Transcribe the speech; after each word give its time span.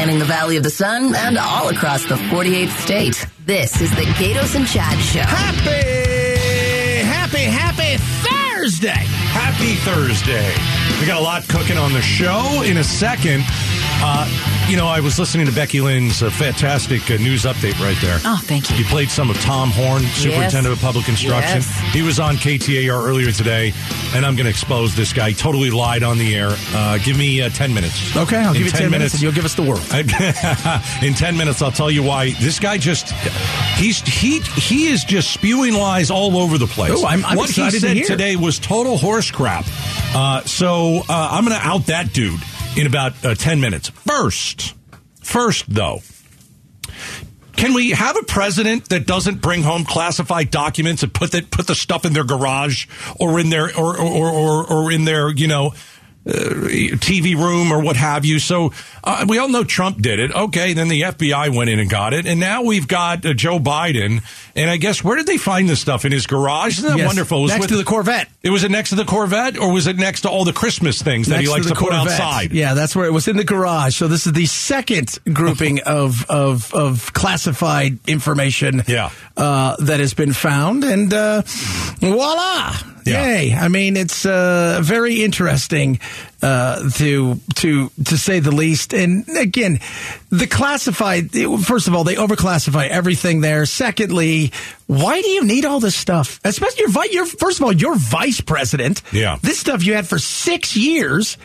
spanning 0.00 0.18
the 0.18 0.24
Valley 0.24 0.56
of 0.56 0.62
the 0.62 0.70
Sun 0.70 1.14
and 1.14 1.36
all 1.36 1.68
across 1.68 2.06
the 2.06 2.14
48th 2.14 2.74
state. 2.80 3.26
This 3.44 3.82
is 3.82 3.90
the 3.90 4.06
Gaydos 4.16 4.56
and 4.56 4.66
Chad 4.66 4.98
Show. 4.98 5.20
Happy, 5.20 7.04
happy, 7.04 7.44
happy 7.44 8.02
Thursday. 8.24 8.88
Happy 8.88 9.74
Thursday. 9.84 10.54
We 10.98 11.06
got 11.06 11.20
a 11.20 11.22
lot 11.22 11.46
cooking 11.48 11.76
on 11.76 11.92
the 11.92 12.00
show 12.00 12.62
in 12.64 12.78
a 12.78 12.84
second. 12.84 13.44
Uh, 14.02 14.66
you 14.70 14.76
know, 14.76 14.86
I 14.86 15.00
was 15.00 15.18
listening 15.18 15.46
to 15.46 15.52
Becky 15.52 15.80
Lynn's 15.80 16.22
uh, 16.22 16.30
fantastic 16.30 17.10
uh, 17.10 17.16
news 17.16 17.42
update 17.44 17.78
right 17.80 17.96
there. 18.00 18.18
Oh, 18.24 18.40
thank 18.44 18.70
you. 18.70 18.76
He 18.76 18.84
played 18.84 19.10
some 19.10 19.28
of 19.30 19.38
Tom 19.40 19.70
Horne, 19.70 20.02
Superintendent 20.02 20.72
of 20.74 20.80
Public 20.80 21.08
Instruction. 21.08 21.56
Yes. 21.56 21.92
He 21.92 22.00
was 22.02 22.18
on 22.18 22.36
KTAR 22.36 23.04
earlier 23.06 23.30
today, 23.30 23.72
and 24.14 24.24
I'm 24.24 24.36
going 24.36 24.44
to 24.44 24.50
expose 24.50 24.96
this 24.96 25.12
guy. 25.12 25.30
He 25.30 25.34
totally 25.34 25.70
lied 25.70 26.02
on 26.02 26.16
the 26.18 26.34
air. 26.34 26.50
Uh, 26.72 26.98
give 26.98 27.18
me 27.18 27.42
uh, 27.42 27.50
10 27.50 27.74
minutes. 27.74 28.16
Okay, 28.16 28.36
I'll 28.38 28.52
In 28.52 28.58
give 28.62 28.66
you 28.66 28.72
10, 28.72 28.90
minutes 28.90 29.14
and 29.14 29.22
you'll 29.22 29.32
give 29.32 29.44
us 29.44 29.54
the 29.54 29.62
world. 29.62 29.80
in 31.02 31.14
10 31.14 31.36
minutes 31.36 31.62
i'll 31.62 31.70
tell 31.70 31.90
you 31.90 32.02
why 32.02 32.30
this 32.40 32.58
guy 32.58 32.76
just 32.78 33.10
he's 33.76 34.00
he 34.02 34.40
he 34.40 34.88
is 34.88 35.04
just 35.04 35.32
spewing 35.32 35.74
lies 35.74 36.10
all 36.10 36.36
over 36.38 36.58
the 36.58 36.66
place 36.66 36.92
Oh, 36.94 37.06
I'm- 37.06 37.24
I'm 37.24 37.36
what 37.36 37.50
he 37.50 37.62
excited 37.66 37.80
to 37.86 38.04
said 38.04 38.06
today 38.06 38.36
was 38.36 38.58
total 38.58 38.96
horse 38.96 39.30
crap 39.30 39.64
uh, 40.14 40.42
so 40.42 40.98
uh, 41.08 41.28
i'm 41.32 41.44
gonna 41.44 41.56
out 41.60 41.86
that 41.86 42.12
dude 42.12 42.40
in 42.76 42.86
about 42.86 43.24
uh, 43.24 43.34
10 43.34 43.60
minutes. 43.60 43.88
First 43.88 44.74
first 45.22 45.66
though 45.68 46.00
can 47.56 47.74
we 47.74 47.90
have 47.90 48.16
a 48.16 48.22
president 48.22 48.88
that 48.88 49.06
doesn't 49.06 49.42
bring 49.42 49.62
home 49.62 49.84
classified 49.84 50.50
documents 50.50 51.02
and 51.02 51.12
put 51.12 51.32
that 51.32 51.50
put 51.50 51.66
the 51.66 51.74
stuff 51.74 52.06
in 52.06 52.14
their 52.14 52.24
garage 52.24 52.86
or 53.18 53.38
in 53.38 53.50
their 53.50 53.66
or 53.76 53.98
or 54.00 54.30
or, 54.30 54.66
or 54.66 54.90
in 54.90 55.04
their 55.04 55.30
you 55.30 55.46
know 55.46 55.74
uh, 56.26 56.30
TV 56.32 57.34
room 57.34 57.72
or 57.72 57.82
what 57.82 57.96
have 57.96 58.24
you. 58.24 58.38
So 58.38 58.72
uh, 59.02 59.24
we 59.28 59.38
all 59.38 59.48
know 59.48 59.64
Trump 59.64 60.02
did 60.02 60.18
it. 60.18 60.32
Okay, 60.34 60.74
then 60.74 60.88
the 60.88 61.02
FBI 61.02 61.54
went 61.54 61.70
in 61.70 61.78
and 61.78 61.88
got 61.88 62.12
it, 62.12 62.26
and 62.26 62.38
now 62.38 62.62
we've 62.62 62.86
got 62.86 63.24
uh, 63.24 63.32
Joe 63.34 63.58
Biden. 63.58 64.22
And 64.54 64.68
I 64.68 64.76
guess 64.76 65.02
where 65.02 65.16
did 65.16 65.26
they 65.26 65.38
find 65.38 65.68
this 65.68 65.80
stuff 65.80 66.04
in 66.04 66.12
his 66.12 66.26
garage? 66.26 66.78
Isn't 66.78 66.90
that 66.90 66.98
Yes, 66.98 67.06
wonderful? 67.06 67.38
It 67.38 67.42
was 67.42 67.50
next 67.52 67.60
with- 67.62 67.70
to 67.70 67.76
the 67.76 67.84
Corvette. 67.84 68.28
It 68.42 68.50
was 68.50 68.64
it 68.64 68.70
next 68.70 68.90
to 68.90 68.96
the 68.96 69.04
Corvette, 69.04 69.58
or 69.58 69.72
was 69.72 69.86
it 69.86 69.96
next 69.96 70.22
to 70.22 70.30
all 70.30 70.44
the 70.44 70.52
Christmas 70.52 71.00
things 71.02 71.28
that 71.28 71.40
he 71.40 71.48
likes 71.48 71.66
the 71.68 71.74
to, 71.74 71.80
put 71.80 71.92
outside? 71.92 72.52
Yeah, 72.52 72.74
that's 72.74 72.96
where 72.96 73.04
it 73.06 73.12
was 73.12 73.28
in 73.28 73.36
the 73.36 73.44
garage. 73.44 73.94
So 73.96 74.08
this 74.08 74.26
is 74.26 74.32
the 74.32 74.46
second 74.46 75.18
grouping 75.32 75.80
of 75.86 76.24
of 76.30 76.72
of 76.74 77.12
classified 77.12 77.98
information. 78.08 78.82
Yeah. 78.86 79.10
uh, 79.36 79.76
that 79.80 80.00
has 80.00 80.12
been 80.14 80.32
found, 80.32 80.84
and 80.84 81.12
uh, 81.14 81.42
voila! 82.00 82.76
Yeah. 83.04 83.24
Yay! 83.24 83.54
I 83.54 83.68
mean, 83.68 83.96
it's 83.96 84.26
uh, 84.26 84.80
very 84.82 85.22
interesting 85.22 86.00
uh, 86.42 86.88
to 86.90 87.40
to 87.56 87.90
to 88.04 88.16
say 88.16 88.40
the 88.40 88.50
least. 88.50 88.92
And 88.94 89.28
again, 89.36 89.80
the 90.30 90.46
classified. 90.46 91.30
First 91.32 91.88
of 91.88 91.94
all, 91.94 92.04
they 92.04 92.16
overclassify 92.16 92.88
everything 92.88 93.40
there. 93.40 93.66
Secondly, 93.66 94.52
why 94.86 95.22
do 95.22 95.28
you 95.28 95.44
need 95.44 95.64
all 95.64 95.78
this 95.78 95.94
stuff? 95.94 96.40
Especially 96.44 96.84
your, 96.84 97.04
your 97.06 97.26
first 97.26 97.60
of 97.60 97.64
all, 97.64 97.72
your 97.72 97.94
vice 97.94 98.40
president. 98.40 99.02
Yeah. 99.12 99.38
This 99.40 99.60
stuff 99.60 99.84
you 99.84 99.94
had 99.94 100.08
for 100.08 100.18
six 100.18 100.76
years, 100.76 101.36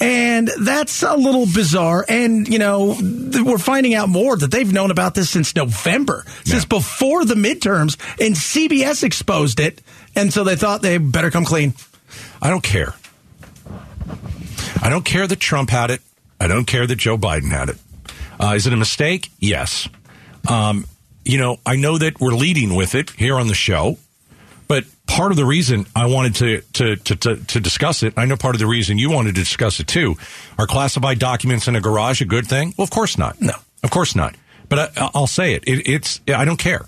and 0.00 0.50
that's 0.60 1.02
a 1.02 1.16
little 1.16 1.46
bizarre. 1.46 2.04
And, 2.08 2.46
you 2.46 2.58
know, 2.58 2.96
we're 3.42 3.58
finding 3.58 3.94
out 3.94 4.10
more 4.10 4.36
that 4.36 4.50
they've 4.50 4.70
known 4.70 4.90
about 4.90 5.14
this 5.14 5.30
since 5.30 5.56
November, 5.56 6.24
since 6.44 6.66
before 6.66 7.24
the 7.24 7.36
midterms, 7.36 7.96
and 8.20 8.34
CBS 8.34 9.02
exposed 9.02 9.60
it. 9.60 9.80
And 10.14 10.32
so 10.32 10.44
they 10.44 10.56
thought 10.56 10.82
they 10.82 10.98
better 10.98 11.30
come 11.30 11.44
clean. 11.44 11.72
I 12.42 12.50
don't 12.50 12.62
care. 12.62 12.94
I 14.82 14.88
don't 14.88 15.04
care 15.04 15.26
that 15.26 15.40
Trump 15.40 15.70
had 15.70 15.90
it. 15.90 16.00
I 16.40 16.46
don't 16.46 16.66
care 16.66 16.86
that 16.86 16.96
Joe 16.96 17.18
Biden 17.18 17.50
had 17.50 17.68
it. 17.70 17.76
Uh, 18.38 18.54
is 18.56 18.66
it 18.66 18.72
a 18.72 18.76
mistake? 18.76 19.30
Yes. 19.38 19.88
Um, 20.48 20.86
you 21.24 21.38
know, 21.38 21.58
I 21.66 21.76
know 21.76 21.98
that 21.98 22.20
we're 22.20 22.32
leading 22.32 22.74
with 22.74 22.94
it 22.94 23.10
here 23.10 23.36
on 23.36 23.46
the 23.46 23.54
show, 23.54 23.98
but 24.68 24.84
part 25.06 25.32
of 25.32 25.36
the 25.36 25.44
reason 25.44 25.86
I 25.94 26.06
wanted 26.06 26.34
to 26.36 26.60
to 26.60 26.96
to, 26.96 27.16
to, 27.16 27.36
to 27.36 27.60
discuss 27.60 28.02
it, 28.02 28.14
I 28.16 28.24
know 28.24 28.36
part 28.36 28.54
of 28.54 28.58
the 28.60 28.66
reason 28.66 28.96
you 28.96 29.10
wanted 29.10 29.34
to 29.34 29.40
discuss 29.40 29.80
it 29.80 29.86
too, 29.86 30.16
are 30.58 30.66
classified 30.66 31.18
documents 31.18 31.68
in 31.68 31.76
a 31.76 31.80
garage 31.80 32.22
a 32.22 32.24
good 32.24 32.46
thing? 32.46 32.72
Well, 32.78 32.84
of 32.84 32.90
course 32.90 33.18
not. 33.18 33.40
No. 33.40 33.52
of 33.82 33.90
course 33.90 34.14
not. 34.16 34.34
But 34.68 34.96
I, 34.96 35.10
I'll 35.14 35.26
say 35.26 35.54
it. 35.54 35.64
it. 35.66 35.88
It's 35.88 36.20
I 36.28 36.44
don't 36.44 36.58
care. 36.58 36.86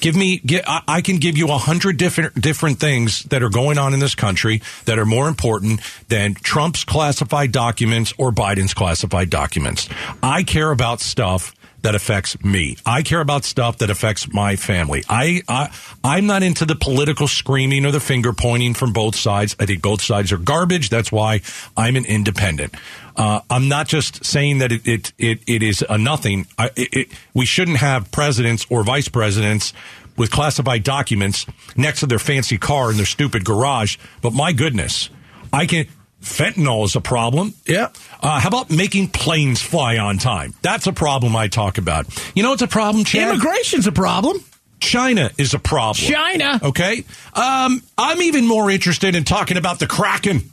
Give 0.00 0.14
me, 0.14 0.38
get, 0.38 0.64
I 0.66 1.00
can 1.00 1.16
give 1.16 1.36
you 1.36 1.48
a 1.48 1.58
hundred 1.58 1.96
different 1.96 2.40
different 2.40 2.78
things 2.78 3.22
that 3.24 3.42
are 3.42 3.48
going 3.48 3.78
on 3.78 3.94
in 3.94 4.00
this 4.00 4.14
country 4.14 4.62
that 4.84 4.98
are 4.98 5.06
more 5.06 5.26
important 5.26 5.80
than 6.08 6.34
Trump's 6.34 6.84
classified 6.84 7.50
documents 7.50 8.12
or 8.18 8.30
Biden's 8.30 8.74
classified 8.74 9.30
documents. 9.30 9.88
I 10.22 10.42
care 10.42 10.70
about 10.70 11.00
stuff 11.00 11.54
that 11.82 11.94
affects 11.94 12.42
me. 12.42 12.76
I 12.84 13.02
care 13.02 13.20
about 13.20 13.44
stuff 13.44 13.78
that 13.78 13.90
affects 13.90 14.32
my 14.32 14.56
family. 14.56 15.04
I, 15.08 15.42
I 15.48 15.70
I'm 16.02 16.26
not 16.26 16.42
into 16.42 16.64
the 16.64 16.74
political 16.74 17.28
screaming 17.28 17.86
or 17.86 17.92
the 17.92 18.00
finger 18.00 18.32
pointing 18.32 18.74
from 18.74 18.92
both 18.92 19.14
sides. 19.14 19.54
I 19.60 19.66
think 19.66 19.82
both 19.82 20.02
sides 20.02 20.32
are 20.32 20.38
garbage. 20.38 20.88
That's 20.88 21.12
why 21.12 21.42
I'm 21.76 21.94
an 21.94 22.04
independent. 22.04 22.74
Uh, 23.16 23.40
I'm 23.48 23.68
not 23.68 23.88
just 23.88 24.24
saying 24.24 24.58
that 24.58 24.72
it 24.72 24.86
it 24.86 25.12
it, 25.18 25.40
it 25.46 25.62
is 25.62 25.84
a 25.88 25.96
nothing. 25.96 26.46
I, 26.58 26.66
it, 26.76 26.88
it, 26.92 27.08
we 27.34 27.46
shouldn't 27.46 27.78
have 27.78 28.12
presidents 28.12 28.66
or 28.68 28.82
vice 28.84 29.08
presidents 29.08 29.72
with 30.16 30.30
classified 30.30 30.82
documents 30.82 31.46
next 31.76 32.00
to 32.00 32.06
their 32.06 32.18
fancy 32.18 32.58
car 32.58 32.90
in 32.90 32.96
their 32.96 33.06
stupid 33.06 33.44
garage. 33.44 33.96
But 34.22 34.32
my 34.32 34.52
goodness, 34.52 35.10
I 35.52 35.66
can. 35.66 35.86
Fentanyl 36.22 36.84
is 36.84 36.96
a 36.96 37.00
problem. 37.00 37.54
Yeah. 37.66 37.90
Uh, 38.20 38.40
how 38.40 38.48
about 38.48 38.70
making 38.70 39.08
planes 39.08 39.62
fly 39.62 39.98
on 39.98 40.18
time? 40.18 40.54
That's 40.60 40.86
a 40.88 40.92
problem 40.92 41.36
I 41.36 41.46
talk 41.46 41.78
about. 41.78 42.06
You 42.34 42.42
know, 42.42 42.52
it's 42.52 42.62
a 42.62 42.66
problem, 42.66 43.04
Chad. 43.04 43.28
Immigration's 43.28 43.86
a 43.86 43.92
problem. 43.92 44.42
China 44.80 45.30
is 45.38 45.54
a 45.54 45.58
problem. 45.58 46.06
China. 46.06 46.60
Okay. 46.62 47.04
Um, 47.34 47.82
I'm 47.96 48.22
even 48.22 48.46
more 48.46 48.70
interested 48.70 49.14
in 49.14 49.24
talking 49.24 49.56
about 49.56 49.78
the 49.78 49.86
Kraken. 49.86 50.52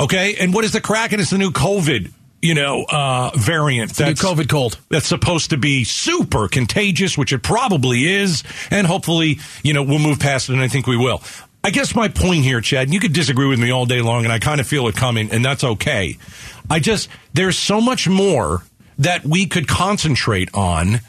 Okay. 0.00 0.36
And 0.40 0.54
what 0.54 0.64
is 0.64 0.72
the 0.72 0.80
Kraken? 0.80 1.20
It's 1.20 1.30
the 1.30 1.38
new 1.38 1.50
COVID, 1.50 2.10
you 2.40 2.54
know, 2.54 2.84
uh, 2.88 3.30
variant. 3.36 3.94
The 3.94 4.06
new 4.06 4.14
COVID 4.14 4.48
cold. 4.48 4.78
That's 4.88 5.06
supposed 5.06 5.50
to 5.50 5.56
be 5.56 5.84
super 5.84 6.48
contagious, 6.48 7.18
which 7.18 7.32
it 7.32 7.42
probably 7.42 8.06
is. 8.06 8.42
And 8.70 8.86
hopefully, 8.86 9.38
you 9.62 9.74
know, 9.74 9.82
we'll 9.82 9.98
move 9.98 10.18
past 10.18 10.48
it, 10.48 10.54
and 10.54 10.62
I 10.62 10.68
think 10.68 10.86
we 10.86 10.96
will. 10.96 11.22
I 11.62 11.70
guess 11.70 11.94
my 11.94 12.08
point 12.08 12.44
here, 12.44 12.62
Chad, 12.62 12.84
and 12.84 12.94
you 12.94 13.00
could 13.00 13.12
disagree 13.12 13.46
with 13.46 13.58
me 13.58 13.70
all 13.70 13.84
day 13.84 14.00
long, 14.00 14.24
and 14.24 14.32
I 14.32 14.38
kind 14.38 14.60
of 14.60 14.66
feel 14.66 14.88
it 14.88 14.96
coming, 14.96 15.30
and 15.30 15.44
that's 15.44 15.62
okay. 15.62 16.16
I 16.70 16.78
just, 16.78 17.10
there's 17.34 17.58
so 17.58 17.82
much 17.82 18.08
more 18.08 18.62
that 18.98 19.24
we 19.26 19.46
could 19.46 19.68
concentrate 19.68 20.48
on. 20.54 21.00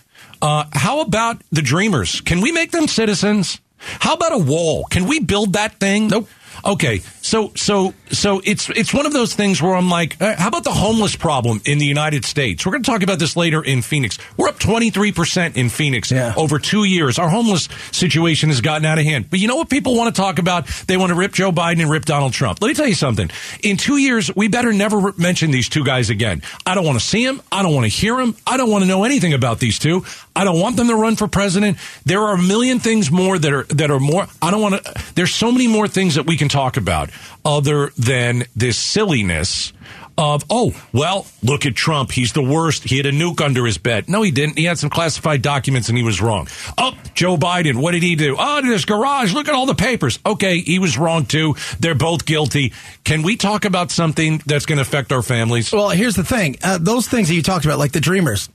Uh, 0.42 0.66
how 0.74 1.00
about 1.00 1.42
the 1.52 1.62
Dreamers? 1.62 2.20
Can 2.20 2.42
we 2.42 2.52
make 2.52 2.72
them 2.72 2.88
citizens? 2.88 3.62
How 3.78 4.16
about 4.16 4.34
a 4.34 4.38
wall? 4.38 4.86
Can 4.86 5.08
we 5.08 5.20
build 5.20 5.54
that 5.54 5.80
thing? 5.80 6.10
Nope. 6.10 6.28
Okay, 6.64 7.00
so 7.22 7.52
so 7.56 7.94
so 8.12 8.42
it's 8.44 8.70
it's 8.70 8.94
one 8.94 9.06
of 9.06 9.14
those 9.14 9.34
things 9.34 9.62
where 9.62 9.74
I'm 9.74 9.90
like, 9.90 10.22
uh, 10.22 10.36
how 10.38 10.48
about 10.48 10.64
the 10.64 10.72
homeless 10.72 11.16
problem 11.16 11.62
in 11.66 11.78
the 11.80 11.86
United 11.86 12.24
States? 12.26 12.66
We're 12.66 12.74
going 12.74 12.84
to 12.84 12.92
talk 12.92 13.02
about 13.04 13.18
this 13.20 13.36
later 13.36 13.64
in 13.64 13.82
Phoenix. 13.82 14.18
We're 14.38 14.48
up 14.50 14.60
23 14.60 15.12
percent 15.12 15.58
in 15.58 15.70
Phoenix 15.70 16.12
Yeah. 16.12 16.34
over 16.38 16.60
two 16.60 16.84
years. 16.84 17.18
Our 17.18 17.30
homeless 17.30 17.68
situation 17.92 18.50
has 18.50 18.62
gotten 18.62 18.86
out 18.86 19.00
of 19.00 19.06
hand. 19.06 19.30
But 19.30 19.40
you 19.40 19.48
know 19.48 19.56
what 19.56 19.70
people 19.70 19.96
want 19.96 20.14
to 20.16 20.22
talk 20.22 20.38
about? 20.40 20.68
They 20.88 20.98
want 20.98 21.10
to 21.10 21.16
rip 21.16 21.34
Joe 21.34 21.52
Biden 21.52 21.82
and 21.82 21.90
rip 21.90 22.06
Donald 22.06 22.34
Trump. 22.34 22.60
Let 22.62 22.68
me 22.68 22.74
tell 22.76 22.88
you 22.88 22.96
something. 22.96 23.32
In 23.64 23.78
two 23.78 23.98
years, 23.98 24.30
we 24.36 24.48
better 24.48 24.72
never 24.72 25.14
mention 25.18 25.52
these 25.52 25.68
two 25.70 25.84
guys 25.84 26.10
again. 26.10 26.42
I 26.66 26.76
don't 26.76 26.86
want 26.86 27.00
to 27.00 27.06
see 27.06 27.26
them. 27.26 27.42
I 27.52 27.64
don't 27.64 27.74
want 27.74 27.86
to 27.86 27.90
hear 27.90 28.18
them. 28.18 28.36
I 28.46 28.58
don't 28.58 28.70
want 28.70 28.84
to 28.84 28.88
know 28.88 29.04
anything 29.04 29.34
about 29.34 29.60
these 29.60 29.80
two. 29.80 30.06
I 30.36 30.44
don't 30.44 30.60
want 30.60 30.78
them 30.78 30.88
to 30.88 30.96
run 30.96 31.16
for 31.16 31.28
president. 31.28 31.78
There 32.06 32.22
are 32.22 32.36
a 32.36 32.42
million 32.42 32.80
things 32.80 33.10
more 33.12 33.38
that 33.40 33.52
are 33.52 33.64
that 33.64 33.90
are 33.92 34.00
more. 34.00 34.28
I 34.42 34.52
don't 34.52 34.62
want 34.62 34.84
to. 34.84 35.04
There's 35.16 35.34
so 35.34 35.52
many 35.52 35.68
more 35.68 35.88
things 35.88 36.16
that 36.16 36.26
we 36.26 36.38
can 36.38 36.48
talk 36.52 36.78
about 36.78 37.10
other 37.46 37.92
than 37.98 38.46
this 38.56 38.78
silliness 38.78 39.74
of 40.18 40.44
oh 40.50 40.74
well 40.94 41.26
look 41.42 41.66
at 41.66 41.76
Trump. 41.76 42.12
He's 42.12 42.34
the 42.34 42.44
worst. 42.44 42.84
He 42.84 42.98
had 42.98 43.06
a 43.06 43.12
nuke 43.12 43.42
under 43.42 43.66
his 43.66 43.78
bed. 43.78 44.10
No 44.10 44.22
he 44.22 44.32
didn't. 44.32 44.58
He 44.58 44.66
had 44.66 44.78
some 44.78 44.90
classified 44.90 45.42
documents 45.42 45.90
and 45.90 45.98
he 45.98 46.04
was 46.04 46.22
wrong. 46.22 46.48
Oh 46.78 46.94
Joe 47.14 47.38
Biden. 47.38 47.82
What 47.82 47.92
did 47.92 48.04
he 48.04 48.16
do? 48.16 48.36
Oh 48.38 48.60
in 48.60 48.66
his 48.66 48.86
garage. 48.86 49.34
Look 49.34 49.48
at 49.48 49.56
all 49.56 49.66
the 49.66 49.74
papers. 49.76 50.20
Okay 50.26 50.60
he 50.60 50.80
was 50.80 50.98
wrong 50.98 51.26
too. 51.26 51.56
They're 51.80 51.96
both 51.96 52.26
guilty. 52.26 52.74
Can 53.04 53.24
we 53.24 53.38
talk 53.38 53.66
about 53.66 53.90
something 53.90 54.42
that's 54.46 54.66
going 54.66 54.78
to 54.78 54.84
affect 54.84 55.12
our 55.12 55.24
families? 55.24 55.72
Well, 55.72 55.90
here's 55.90 56.16
the 56.16 56.24
thing. 56.24 56.58
Uh, 56.64 56.78
those 56.80 57.08
things 57.08 57.30
that 57.30 57.36
you 57.36 57.42
talked 57.42 57.66
about, 57.66 57.80
like 57.80 57.94
the 57.94 58.00
Dreamers, 58.00 58.50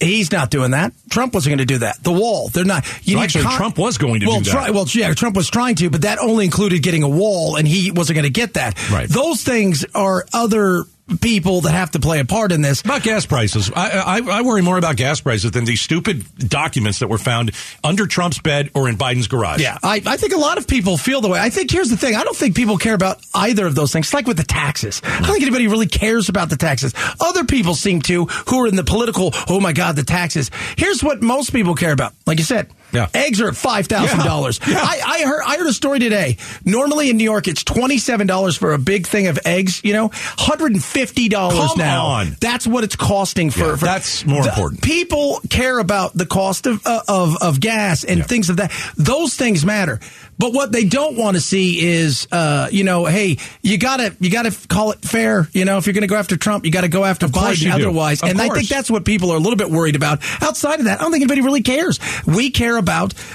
he's 0.00 0.32
not 0.32 0.50
doing 0.50 0.72
that. 0.72 0.92
Trump 1.10 1.34
wasn't 1.34 1.50
going 1.52 1.66
to 1.66 1.72
do 1.74 1.78
that. 1.78 2.02
The 2.02 2.12
wall, 2.12 2.48
they're 2.48 2.64
not. 2.64 2.86
You 3.06 3.16
Well, 3.16 3.22
need 3.22 3.36
actually, 3.36 3.56
Trump 3.56 3.78
was 3.78 3.98
going 3.98 4.20
to 4.20 4.26
well, 4.26 4.38
do 4.38 4.44
that. 4.44 4.50
Try, 4.50 4.70
well, 4.70 4.86
yeah, 4.92 5.12
Trump 5.14 5.36
was 5.36 5.48
trying 5.50 5.74
to, 5.76 5.90
but 5.90 6.02
that 6.02 6.18
only 6.18 6.44
included 6.44 6.82
getting 6.82 7.02
a 7.02 7.08
wall, 7.08 7.56
and 7.56 7.66
he 7.66 7.90
wasn't 7.90 8.14
going 8.16 8.24
to 8.24 8.30
get 8.30 8.54
that. 8.54 8.90
Right. 8.90 9.08
Those 9.08 9.42
things 9.42 9.84
are 9.94 10.26
other 10.32 10.84
people 11.20 11.62
that 11.62 11.72
have 11.72 11.90
to 11.92 12.00
play 12.00 12.20
a 12.20 12.24
part 12.24 12.52
in 12.52 12.62
this. 12.62 12.80
About 12.80 13.02
gas 13.02 13.26
prices, 13.26 13.70
I, 13.74 14.20
I, 14.20 14.38
I 14.38 14.42
worry 14.42 14.62
more 14.62 14.78
about 14.78 14.96
gas 14.96 15.20
prices 15.20 15.50
than 15.50 15.64
these 15.64 15.80
stupid 15.80 16.24
documents 16.38 17.00
that 17.00 17.08
were 17.08 17.18
found 17.18 17.52
under 17.82 18.06
Trump's 18.06 18.38
bed 18.38 18.70
or 18.74 18.88
in 18.88 18.96
Biden's 18.96 19.28
garage. 19.28 19.60
Yeah, 19.60 19.78
I, 19.82 20.02
I 20.06 20.16
think 20.16 20.32
a 20.32 20.38
lot 20.38 20.58
of 20.58 20.66
people 20.66 20.96
feel 20.96 21.20
the 21.20 21.28
way. 21.28 21.38
I 21.38 21.50
think 21.50 21.70
here's 21.70 21.90
the 21.90 21.96
thing. 21.96 22.14
I 22.14 22.24
don't 22.24 22.36
think 22.36 22.56
people 22.56 22.78
care 22.78 22.94
about 22.94 23.18
either 23.34 23.66
of 23.66 23.74
those 23.74 23.92
things. 23.92 24.06
It's 24.06 24.14
like 24.14 24.26
with 24.26 24.38
the 24.38 24.44
taxes. 24.44 25.02
I 25.04 25.20
don't 25.20 25.32
think 25.32 25.42
anybody 25.42 25.68
really 25.68 25.86
cares 25.86 26.28
about 26.28 26.48
the 26.48 26.56
taxes. 26.56 26.94
Other 27.20 27.44
people 27.44 27.74
seem 27.74 28.00
to 28.02 28.24
who 28.24 28.64
are 28.64 28.66
in 28.66 28.76
the 28.76 28.84
political, 28.84 29.30
oh 29.48 29.60
my 29.60 29.72
God, 29.72 29.96
the 29.96 30.04
taxes. 30.04 30.50
Here's 30.76 31.02
what 31.02 31.22
most 31.22 31.52
people 31.52 31.74
care 31.74 31.92
about. 31.92 32.14
Like 32.26 32.38
you 32.38 32.44
said, 32.44 32.70
Yeah. 32.94 33.08
eggs 33.14 33.40
are 33.40 33.48
at 33.48 33.54
$5,000. 33.54 34.68
Yeah. 34.68 34.76
I, 34.78 35.00
I 35.04 35.22
heard, 35.26 35.42
I 35.46 35.56
heard 35.58 35.66
a 35.66 35.72
story 35.72 35.98
today. 35.98 36.36
Normally 36.64 37.10
in 37.10 37.16
New 37.16 37.24
York, 37.24 37.48
it's 37.48 37.64
$27 37.64 38.58
for 38.58 38.72
a 38.72 38.78
big 38.78 39.06
thing 39.06 39.26
of 39.26 39.38
eggs, 39.44 39.80
you 39.84 39.92
know, 39.92 40.08
$150 40.08 41.30
Come 41.50 41.78
now. 41.78 42.06
on. 42.06 42.36
That's 42.40 42.66
what 42.66 42.84
it's 42.84 42.96
costing 42.96 43.50
for, 43.50 43.60
Yeah, 43.60 43.76
for 43.76 43.84
that's 43.84 44.24
more 44.24 44.46
important. 44.46 44.82
People 44.82 45.40
care 45.50 45.78
about 45.78 46.14
the 46.14 46.26
cost 46.26 46.66
of, 46.66 46.86
uh, 46.86 47.02
of, 47.08 47.36
of 47.42 47.60
gas 47.60 48.04
and 48.04 48.24
things 48.26 48.50
of 48.50 48.58
that. 48.58 48.72
Those 48.96 49.34
things 49.34 49.64
matter. 49.64 50.00
But 50.38 50.52
what 50.52 50.72
they 50.72 50.84
don't 50.84 51.16
want 51.16 51.36
to 51.36 51.40
see 51.40 51.84
is, 51.86 52.26
uh, 52.32 52.68
you 52.72 52.82
know, 52.82 53.04
hey, 53.04 53.38
you 53.62 53.78
gotta, 53.78 54.16
you 54.18 54.30
gotta 54.30 54.56
call 54.68 54.90
it 54.90 55.00
fair. 55.00 55.48
You 55.52 55.64
know, 55.64 55.78
if 55.78 55.86
you're 55.86 55.94
going 55.94 56.02
to 56.02 56.08
go 56.08 56.16
after 56.16 56.36
Trump, 56.36 56.64
you 56.64 56.72
got 56.72 56.80
to 56.80 56.88
go 56.88 57.04
after 57.04 57.28
Biden. 57.28 57.70
Otherwise, 57.72 58.22
and 58.22 58.40
I 58.40 58.48
think 58.48 58.68
that's 58.68 58.90
what 58.90 59.04
people 59.04 59.30
are 59.30 59.36
a 59.36 59.40
little 59.40 59.56
bit 59.56 59.70
worried 59.70 59.94
about. 59.96 60.20
Outside 60.42 60.80
of 60.80 60.86
that, 60.86 60.98
I 61.00 61.02
don't 61.02 61.12
think 61.12 61.22
anybody 61.22 61.40
really 61.40 61.62
cares. 61.62 62.00
We 62.26 62.50
care 62.50 62.76
about 62.76 62.83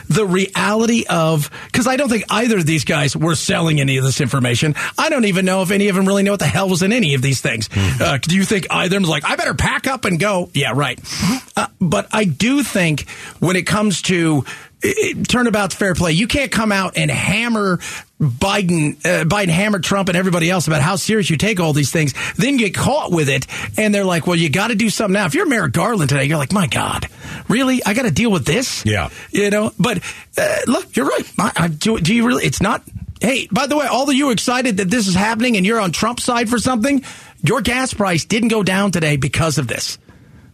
the 0.07 0.25
reality 0.25 1.05
of 1.09 1.49
because 1.65 1.87
I 1.87 1.95
don't 1.97 2.09
think 2.09 2.23
either 2.29 2.57
of 2.57 2.65
these 2.65 2.85
guys 2.85 3.15
were 3.15 3.35
selling 3.35 3.79
any 3.79 3.97
of 3.97 4.03
this 4.03 4.21
information. 4.21 4.75
I 4.97 5.09
don't 5.09 5.25
even 5.25 5.45
know 5.45 5.61
if 5.61 5.71
any 5.71 5.87
of 5.87 5.95
them 5.95 6.07
really 6.07 6.23
know 6.23 6.31
what 6.31 6.39
the 6.39 6.45
hell 6.45 6.69
was 6.69 6.81
in 6.81 6.91
any 6.91 7.13
of 7.15 7.21
these 7.21 7.41
things. 7.41 7.67
Mm-hmm. 7.69 8.03
Uh, 8.03 8.17
do 8.17 8.35
you 8.35 8.45
think 8.45 8.67
either 8.69 8.95
of 8.95 9.01
them's 9.01 9.09
like, 9.09 9.25
I 9.25 9.35
better 9.35 9.53
pack 9.53 9.87
up 9.87 10.05
and 10.05 10.19
go? 10.19 10.49
Yeah, 10.53 10.73
right. 10.75 10.99
Uh, 11.55 11.67
but 11.79 12.07
I 12.11 12.25
do 12.25 12.63
think 12.63 13.07
when 13.39 13.55
it 13.55 13.65
comes 13.65 14.01
to 14.03 14.45
turnabout's 15.27 15.75
fair 15.75 15.93
play, 15.93 16.11
you 16.11 16.27
can't 16.27 16.51
come 16.51 16.71
out 16.71 16.97
and 16.97 17.11
hammer 17.11 17.79
Biden, 18.21 18.97
uh, 19.05 19.23
Biden 19.23 19.47
hammer 19.47 19.79
Trump 19.79 20.09
and 20.09 20.17
everybody 20.17 20.49
else 20.49 20.67
about 20.67 20.81
how 20.81 20.97
serious 20.97 21.29
you 21.29 21.37
take 21.37 21.59
all 21.59 21.71
these 21.71 21.91
things, 21.91 22.13
then 22.35 22.57
get 22.57 22.73
caught 22.73 23.11
with 23.11 23.29
it, 23.29 23.47
and 23.77 23.95
they're 23.95 24.03
like, 24.03 24.27
"Well, 24.27 24.35
you 24.35 24.49
got 24.49 24.67
to 24.67 24.75
do 24.75 24.89
something 24.89 25.13
now." 25.13 25.25
If 25.25 25.35
you're 25.35 25.45
Merrick 25.45 25.71
Garland 25.71 26.09
today, 26.09 26.25
you're 26.25 26.37
like, 26.37 26.51
"My 26.51 26.67
God, 26.67 27.07
really? 27.47 27.81
I 27.85 27.93
got 27.93 28.03
to 28.03 28.11
deal 28.11 28.31
with 28.31 28.45
this?" 28.45 28.85
Yeah. 28.85 29.09
you 29.31 29.49
know. 29.49 29.71
But 29.79 30.01
uh, 30.37 30.57
look, 30.67 30.95
you're 30.97 31.05
right. 31.05 31.31
I, 31.39 31.51
I, 31.55 31.67
do, 31.69 31.97
do 31.99 32.13
you 32.13 32.27
really? 32.27 32.43
It's 32.45 32.61
not. 32.61 32.83
Hey, 33.21 33.47
by 33.51 33.67
the 33.67 33.77
way, 33.77 33.85
all 33.85 34.09
of 34.09 34.15
you 34.15 34.31
excited 34.31 34.77
that 34.77 34.89
this 34.89 35.07
is 35.07 35.15
happening 35.15 35.57
and 35.57 35.65
you're 35.65 35.79
on 35.79 35.91
Trump's 35.91 36.23
side 36.23 36.49
for 36.49 36.57
something. 36.57 37.03
Your 37.41 37.61
gas 37.61 37.93
price 37.93 38.23
didn't 38.25 38.49
go 38.49 38.63
down 38.63 38.91
today 38.91 39.17
because 39.17 39.57
of 39.57 39.67
this. 39.67 39.97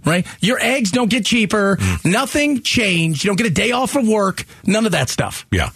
Right? 0.06 0.26
Your 0.40 0.60
eggs 0.60 0.92
don't 0.92 1.10
get 1.10 1.26
cheaper. 1.26 1.78
Nothing 2.04 2.62
changed. 2.62 3.24
You 3.24 3.30
don't 3.30 3.38
get 3.38 3.48
a 3.48 3.54
day 3.54 3.72
off 3.72 3.92
from 3.92 4.08
work. 4.08 4.46
None 4.66 4.86
of 4.86 4.92
that 4.92 5.10
stuff. 5.10 5.46
Yeah. 5.52 5.72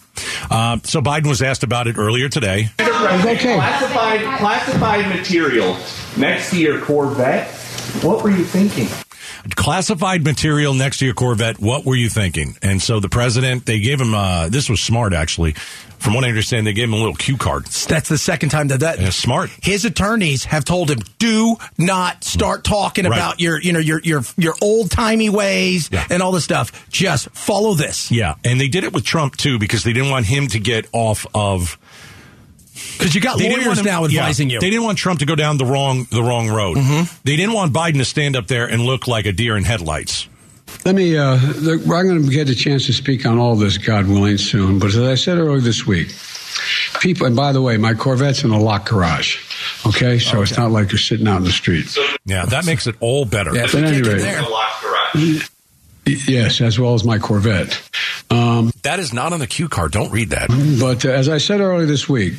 Um, 0.52 0.81
so 0.84 1.02
Biden 1.02 1.28
was 1.28 1.42
asked 1.42 1.64
about 1.64 1.88
it 1.88 1.98
earlier 1.98 2.30
today. 2.30 2.70
Okay. 2.80 3.56
Classified, 3.56 4.22
classified 4.40 5.08
material 5.10 5.78
next 6.18 6.52
to 6.52 6.60
your 6.60 6.80
Corvette. 6.81 7.48
What 8.04 8.24
were 8.24 8.30
you 8.30 8.44
thinking? 8.44 8.88
Classified 9.56 10.24
material 10.24 10.74
next 10.74 11.00
to 11.00 11.06
your 11.06 11.13
Corvette. 11.13 11.59
What 11.59 11.86
were 11.86 11.95
you 11.95 12.09
thinking? 12.09 12.57
And 12.62 12.81
so 12.81 13.00
the 13.00 13.09
president, 13.09 13.65
they 13.65 13.80
gave 13.80 14.00
him. 14.00 14.13
Uh, 14.13 14.50
this 14.50 14.69
was 14.69 14.81
smart, 14.81 15.13
actually. 15.13 15.53
From 16.00 16.13
what 16.13 16.24
I 16.24 16.30
understand, 16.30 16.65
they 16.65 16.71
gave 16.74 16.86
him 16.88 16.94
a 16.94 16.97
little 16.97 17.15
cue 17.15 17.36
card. 17.36 17.65
That's 17.65 18.07
the 18.07 18.18
second 18.18 18.50
time 18.50 18.69
that 18.69 18.80
that 18.80 19.01
Yeah, 19.01 19.09
smart. 19.09 19.50
His 19.62 19.83
attorneys 19.83 20.45
have 20.45 20.63
told 20.63 20.89
him, 20.89 21.00
"Do 21.18 21.57
not 21.77 22.24
start 22.24 22.63
talking 22.63 23.06
Right. 23.06 23.18
about 23.18 23.41
your, 23.41 23.62
you 23.62 23.74
know, 23.74 23.80
your 23.80 24.00
your 24.03 24.24
your 24.38 24.56
old 24.62 24.91
timey 24.91 25.30
ways 25.30 25.89
Yeah. 25.92 26.06
and 26.09 26.21
all 26.21 26.31
this 26.31 26.45
stuff. 26.45 26.71
Just 26.89 27.30
follow 27.31 27.74
this 27.74 28.12
Yeah, 28.12 28.35
and 28.45 28.62
they 28.62 28.68
did 28.69 28.83
it 28.85 28.94
with 28.94 29.03
Trump 29.03 29.35
too 29.35 29.59
because 29.59 29.83
they 29.83 29.92
didn't 29.94 30.09
want 30.09 30.25
him 30.27 30.47
to 30.50 30.59
get 30.59 30.85
off 30.94 31.25
of. 31.33 31.77
Because 32.98 33.16
you 33.16 33.22
got 33.22 33.38
They 33.38 33.44
didn't 33.50 33.58
lawyers 33.66 33.68
want 33.68 33.80
him- 33.80 33.86
now 33.86 34.06
yeah, 34.06 34.22
advising 34.22 34.50
you. 34.50 34.60
They 34.60 34.70
didn't 34.70 34.84
want 34.86 34.98
Trump 34.98 35.20
to 35.20 35.26
go 35.26 35.36
down 35.36 35.58
the 35.58 35.66
wrong 35.66 36.06
the 36.12 36.22
wrong 36.24 36.50
road. 36.50 36.78
Mm-hmm. 36.78 37.16
They 37.24 37.36
didn't 37.36 37.54
want 37.54 37.74
Biden 37.74 37.98
to 37.98 38.06
stand 38.06 38.36
up 38.36 38.48
there 38.48 38.68
and 38.68 38.81
look 38.84 39.08
like 39.08 39.26
a 39.26 39.31
deer 39.31 39.56
in 39.58 39.64
headlights. 39.64 40.28
Let 40.86 40.96
me, 40.96 41.18
uh, 41.18 41.36
the, 41.36 41.74
I'm 41.94 42.08
going 42.08 42.24
to 42.24 42.30
get 42.30 42.48
a 42.48 42.56
chance 42.56 42.86
to 42.86 42.94
speak 42.94 43.26
on 43.26 43.38
all 43.40 43.56
this, 43.56 43.78
God 43.80 44.08
willing, 44.08 44.38
soon. 44.38 44.78
But 44.80 44.90
as 44.90 45.00
I 45.00 45.16
said 45.16 45.38
earlier 45.40 45.60
this 45.60 45.86
week, 45.88 46.14
people, 47.02 47.26
and 47.26 47.36
by 47.36 47.52
the 47.52 47.62
way, 47.62 47.76
my 47.78 47.96
Corvette's 47.96 48.44
in 48.44 48.52
a 48.52 48.60
locked 48.60 48.88
garage. 48.90 49.40
Okay. 49.86 50.20
So 50.20 50.42
it's 50.44 50.56
not 50.58 50.70
like 50.72 50.92
you're 50.92 51.00
sitting 51.00 51.28
out 51.28 51.38
in 51.38 51.44
the 51.44 51.52
street. 51.52 51.98
Yeah, 52.24 52.46
that 52.46 52.66
makes 52.66 52.86
it 52.88 52.96
all 53.00 53.26
better. 53.26 53.54
Yeah, 53.56 53.64
At 53.64 53.76
any 53.76 53.98
kick 53.98 54.06
in 54.06 54.12
rate, 54.14 54.20
there. 54.22 54.40
A 54.42 54.48
locked 54.48 54.81
garage. 54.84 55.50
yes, 56.06 56.62
as 56.62 56.80
well 56.80 56.94
as 56.94 57.04
my 57.04 57.18
Corvette. 57.18 57.81
Um, 58.30 58.72
That 58.84 59.00
is 59.00 59.14
not 59.14 59.34
on 59.34 59.40
the 59.40 59.48
cue 59.48 59.70
card. 59.70 59.92
Don't 59.92 60.12
read 60.12 60.30
that. 60.31 60.50
but 60.80 61.06
uh, 61.06 61.10
as 61.10 61.30
I 61.30 61.38
said 61.40 61.62
earlier 61.62 61.86
this 61.88 62.08
week, 62.08 62.34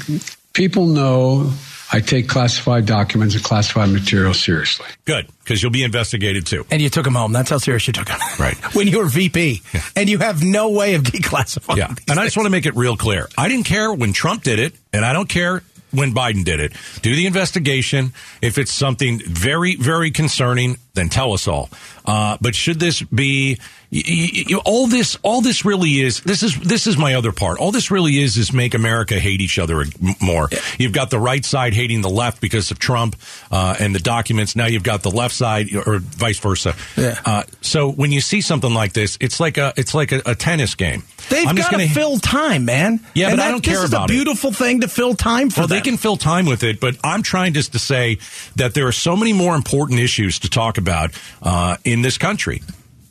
people 0.52 0.86
know 0.86 1.52
I 1.92 1.98
take 2.00 2.28
classified 2.28 2.86
documents 2.86 3.34
and 3.34 3.42
classified 3.42 3.88
material 3.90 4.32
seriously. 4.32 4.86
Good, 5.06 5.26
because 5.42 5.60
you'll 5.62 5.72
be 5.72 5.82
investigated 5.82 6.46
too. 6.46 6.64
and 6.70 6.80
you 6.80 6.88
took 6.88 7.04
him 7.06 7.14
home. 7.14 7.32
That's 7.32 7.50
how 7.50 7.58
serious 7.58 7.86
you 7.88 7.92
took 7.92 8.08
him. 8.08 8.18
Right. 8.38 8.56
when 8.74 8.86
you 8.88 8.98
were 8.98 9.06
VP, 9.06 9.60
and 9.96 10.08
you 10.08 10.18
have 10.18 10.42
no 10.42 10.70
way 10.70 10.94
of 10.94 11.02
declassifying. 11.02 11.76
Yeah, 11.76 11.88
these 11.88 12.04
and 12.08 12.18
I 12.20 12.24
just 12.24 12.36
want 12.36 12.46
to 12.46 12.50
make 12.50 12.64
it 12.66 12.76
real 12.76 12.96
clear. 12.96 13.28
I 13.36 13.48
didn't 13.48 13.66
care 13.66 13.92
when 13.92 14.12
Trump 14.12 14.44
did 14.44 14.58
it, 14.60 14.74
and 14.92 15.04
I 15.04 15.12
don't 15.12 15.28
care 15.28 15.62
when 15.90 16.14
Biden 16.14 16.44
did 16.44 16.60
it. 16.60 16.72
Do 17.02 17.14
the 17.16 17.26
investigation. 17.26 18.12
If 18.40 18.56
it's 18.56 18.72
something 18.72 19.20
very, 19.26 19.74
very 19.74 20.12
concerning, 20.12 20.78
then 20.94 21.08
tell 21.08 21.32
us 21.32 21.46
all. 21.48 21.68
Uh, 22.04 22.36
but 22.40 22.54
should 22.54 22.80
this 22.80 23.02
be 23.02 23.58
y- 23.92 24.02
y- 24.08 24.44
y- 24.50 24.60
all 24.64 24.86
this? 24.88 25.16
All 25.22 25.40
this 25.42 25.64
really 25.64 26.00
is. 26.00 26.20
This 26.20 26.42
is 26.42 26.58
this 26.60 26.86
is 26.86 26.96
my 26.96 27.14
other 27.14 27.30
part. 27.30 27.58
All 27.58 27.70
this 27.72 27.90
really 27.90 28.18
is 28.20 28.36
is 28.36 28.52
make 28.52 28.74
America 28.74 29.18
hate 29.20 29.40
each 29.40 29.58
other 29.58 29.84
more. 30.20 30.48
You've 30.78 30.92
got 30.92 31.10
the 31.10 31.18
right 31.20 31.44
side 31.44 31.74
hating 31.74 32.00
the 32.00 32.08
left 32.10 32.40
because 32.40 32.70
of 32.70 32.78
Trump 32.78 33.16
uh, 33.50 33.76
and 33.78 33.94
the 33.94 34.00
documents. 34.00 34.56
Now 34.56 34.66
you've 34.66 34.82
got 34.82 35.02
the 35.02 35.10
left 35.10 35.34
side, 35.34 35.68
or 35.86 35.98
vice 36.00 36.38
versa. 36.40 36.74
Yeah. 36.96 37.20
Uh, 37.24 37.42
so 37.60 37.90
when 37.90 38.10
you 38.12 38.20
see 38.20 38.40
something 38.40 38.72
like 38.74 38.92
this, 38.94 39.16
it's 39.20 39.38
like 39.38 39.58
a 39.58 39.72
it's 39.76 39.94
like 39.94 40.10
a, 40.12 40.22
a 40.26 40.34
tennis 40.34 40.74
game. 40.74 41.04
They've 41.28 41.46
I'm 41.46 41.54
got 41.54 41.70
to 41.70 41.88
fill 41.90 42.18
time, 42.18 42.64
man. 42.64 42.98
Yeah, 43.14 43.28
And 43.28 43.36
but 43.36 43.44
I 43.46 43.50
don't 43.50 43.60
care 43.60 43.84
about 43.84 43.84
it. 43.84 43.90
this 43.90 43.92
is 43.92 43.94
a 44.00 44.04
it. 44.04 44.08
beautiful 44.08 44.52
thing 44.52 44.80
to 44.80 44.88
fill 44.88 45.14
time 45.14 45.50
for 45.50 45.60
Well, 45.60 45.68
them. 45.68 45.76
they 45.76 45.82
can 45.82 45.96
fill 45.98 46.16
time 46.16 46.46
with 46.46 46.64
it, 46.64 46.80
but 46.80 46.96
I'm 47.04 47.22
trying 47.22 47.52
just 47.52 47.72
to 47.72 47.78
say 47.78 48.18
that 48.56 48.74
there 48.74 48.88
are 48.88 48.92
so 48.92 49.14
many 49.16 49.32
more 49.32 49.54
important 49.54 50.00
issues 50.00 50.38
to 50.40 50.48
talk 50.50 50.78
about 50.80 51.10
uh, 51.42 51.76
in 51.84 52.02
this 52.02 52.18
country, 52.18 52.62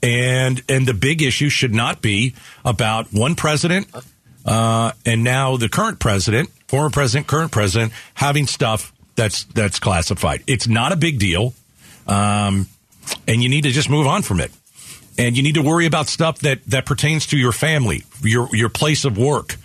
and 0.04 0.62
and 0.68 0.88
the 0.88 0.94
big 0.94 1.21
issue 1.21 1.50
should 1.50 1.74
not 1.74 2.01
be 2.01 2.36
about 2.66 3.13
one 3.13 3.36
president 3.36 3.88
uh, 4.45 4.94
and 5.06 5.24
now 5.24 5.57
the 5.57 5.69
current 5.69 6.00
president, 6.00 6.50
former 6.68 6.89
president, 6.89 7.27
current 7.27 7.51
president 7.51 7.94
having 8.13 8.48
stuff 8.48 8.94
that's 9.16 9.44
that's 9.45 9.80
classified. 9.80 10.44
It's 10.48 10.68
not 10.68 10.92
a 10.92 10.95
big 10.95 11.19
deal, 11.19 11.54
um, 12.07 12.68
and 13.27 13.44
you 13.44 13.50
need 13.50 13.63
to 13.63 13.71
just 13.71 13.89
move 13.89 14.07
on 14.07 14.21
from 14.21 14.40
it. 14.40 14.52
And 15.18 15.35
you 15.35 15.44
need 15.44 15.56
to 15.56 15.61
worry 15.61 15.85
about 15.85 16.07
stuff 16.07 16.40
that 16.40 16.66
that 16.66 16.85
pertains 16.85 17.28
to 17.28 17.38
your 17.38 17.52
family, 17.52 18.04
your 18.21 18.54
your 18.56 18.69
place 18.69 19.06
of 19.06 19.18
work. 19.18 19.57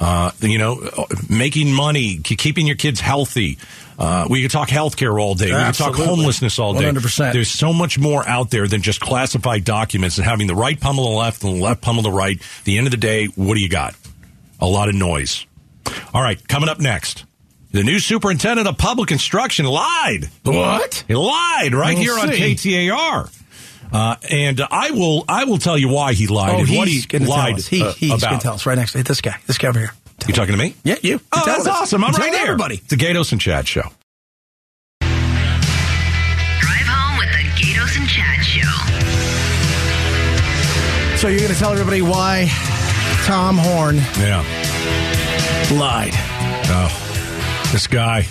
Uh, 0.00 0.30
you 0.38 0.58
know, 0.58 0.88
making 1.28 1.72
money, 1.72 2.18
keeping 2.18 2.68
your 2.68 2.76
kids 2.76 3.00
healthy. 3.00 3.58
Uh, 3.98 4.26
we 4.30 4.42
could 4.42 4.50
talk 4.52 4.68
healthcare 4.68 5.20
all 5.20 5.34
day. 5.34 5.46
We 5.46 5.64
could 5.64 5.74
talk 5.74 5.96
homelessness 5.96 6.58
all 6.60 6.72
day. 6.74 6.84
100%. 6.84 7.32
There's 7.32 7.50
so 7.50 7.72
much 7.72 7.98
more 7.98 8.26
out 8.28 8.48
there 8.50 8.68
than 8.68 8.80
just 8.80 9.00
classified 9.00 9.64
documents 9.64 10.18
and 10.18 10.24
having 10.24 10.46
the 10.46 10.54
right 10.54 10.78
pummel 10.80 11.10
the 11.10 11.16
left 11.16 11.42
and 11.42 11.56
the 11.56 11.62
left 11.62 11.80
pummel 11.82 12.02
the 12.04 12.12
right. 12.12 12.36
At 12.40 12.64
the 12.64 12.78
end 12.78 12.86
of 12.86 12.92
the 12.92 12.96
day, 12.96 13.26
what 13.26 13.54
do 13.54 13.60
you 13.60 13.68
got? 13.68 13.96
A 14.60 14.66
lot 14.66 14.88
of 14.88 14.94
noise. 14.94 15.46
All 16.14 16.22
right, 16.22 16.46
coming 16.48 16.68
up 16.68 16.78
next. 16.78 17.24
The 17.72 17.82
new 17.82 17.98
superintendent 17.98 18.68
of 18.68 18.78
public 18.78 19.10
instruction 19.10 19.66
lied. 19.66 20.30
what? 20.44 21.04
He 21.08 21.14
lied 21.14 21.74
right 21.74 21.94
We'll 21.96 22.02
here 22.04 22.18
on 22.18 22.32
see. 22.32 22.54
KTAR. 22.88 23.34
Uh, 23.92 24.16
and 24.30 24.60
I 24.70 24.90
will 24.90 25.24
I 25.28 25.44
will 25.44 25.58
tell 25.58 25.76
you 25.78 25.88
why 25.88 26.12
he 26.12 26.26
lied 26.26 26.50
Oh, 26.54 26.58
and 26.60 26.76
what 26.76 26.88
he 26.88 26.94
he's 26.94 27.06
going 27.06 27.22
to 27.22 27.28
tell 27.28 27.36
lied 27.36 27.54
us. 27.54 27.66
He, 27.66 27.82
uh, 27.82 27.92
he's 27.92 28.22
going 28.22 28.38
to 28.38 28.42
tell 28.42 28.54
us 28.54 28.64
right 28.66 28.76
next 28.76 28.92
to 28.92 29.02
this 29.02 29.20
guy. 29.22 29.36
This 29.46 29.58
guy 29.58 29.68
over 29.68 29.78
here. 29.78 29.92
You 30.26 30.34
talking 30.34 30.52
to 30.52 30.58
me? 30.58 30.74
Yeah, 30.84 30.96
you. 31.02 31.20
Oh, 31.32 31.42
that's 31.46 31.66
us. 31.66 31.68
awesome. 31.68 32.04
I'm 32.04 32.12
Tell 32.12 32.24
right 32.24 32.34
here. 32.34 32.44
Everybody. 32.44 32.74
It's 32.76 32.88
the 32.88 32.96
Gaydos 32.96 33.32
and 33.32 33.40
Chad 33.40 33.66
show. 33.66 33.82
Drive 35.00 35.14
home 36.86 37.18
with 37.18 37.30
the 37.32 37.38
Gaydos 37.56 37.96
and 37.98 38.08
Chad 38.08 38.44
Show. 38.44 38.68
So 41.16 41.28
you're 41.28 41.40
going 41.40 41.52
to 41.52 41.58
tell 41.58 41.72
everybody 41.72 42.02
why 42.02 42.46
Tom 43.24 43.56
Horne 43.56 43.96
Yeah. 44.18 44.44
lied. 45.72 46.12
Oh, 46.70 47.68
this 47.72 47.86
guy. 47.86 48.26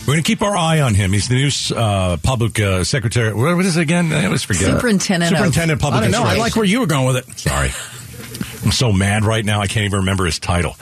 We're 0.00 0.12
going 0.14 0.22
to 0.22 0.26
keep 0.26 0.42
our 0.42 0.54
eye 0.54 0.80
on 0.82 0.94
him. 0.94 1.12
He's 1.14 1.28
the 1.28 1.36
new 1.36 1.50
uh, 1.74 2.18
public 2.18 2.60
uh, 2.60 2.84
secretary. 2.84 3.32
What 3.32 3.56
what 3.56 3.64
is 3.64 3.78
it 3.78 3.80
again? 3.80 4.12
I 4.12 4.26
always 4.26 4.42
forget. 4.42 4.64
Superintendent 4.64 5.30
Superintendent 5.34 5.80
of 5.80 5.86
I 5.86 5.90
public 5.90 6.12
don't 6.12 6.22
know. 6.22 6.28
I 6.28 6.36
like 6.36 6.54
where 6.56 6.66
you 6.66 6.80
were 6.80 6.86
going 6.86 7.06
with 7.06 7.16
it. 7.26 7.38
Sorry. 7.38 7.70
I'm 8.64 8.72
so 8.72 8.92
mad 8.92 9.24
right 9.24 9.44
now. 9.44 9.60
I 9.60 9.66
can't 9.66 9.84
even 9.84 10.00
remember 10.00 10.24
his 10.24 10.38
title. 10.38 10.76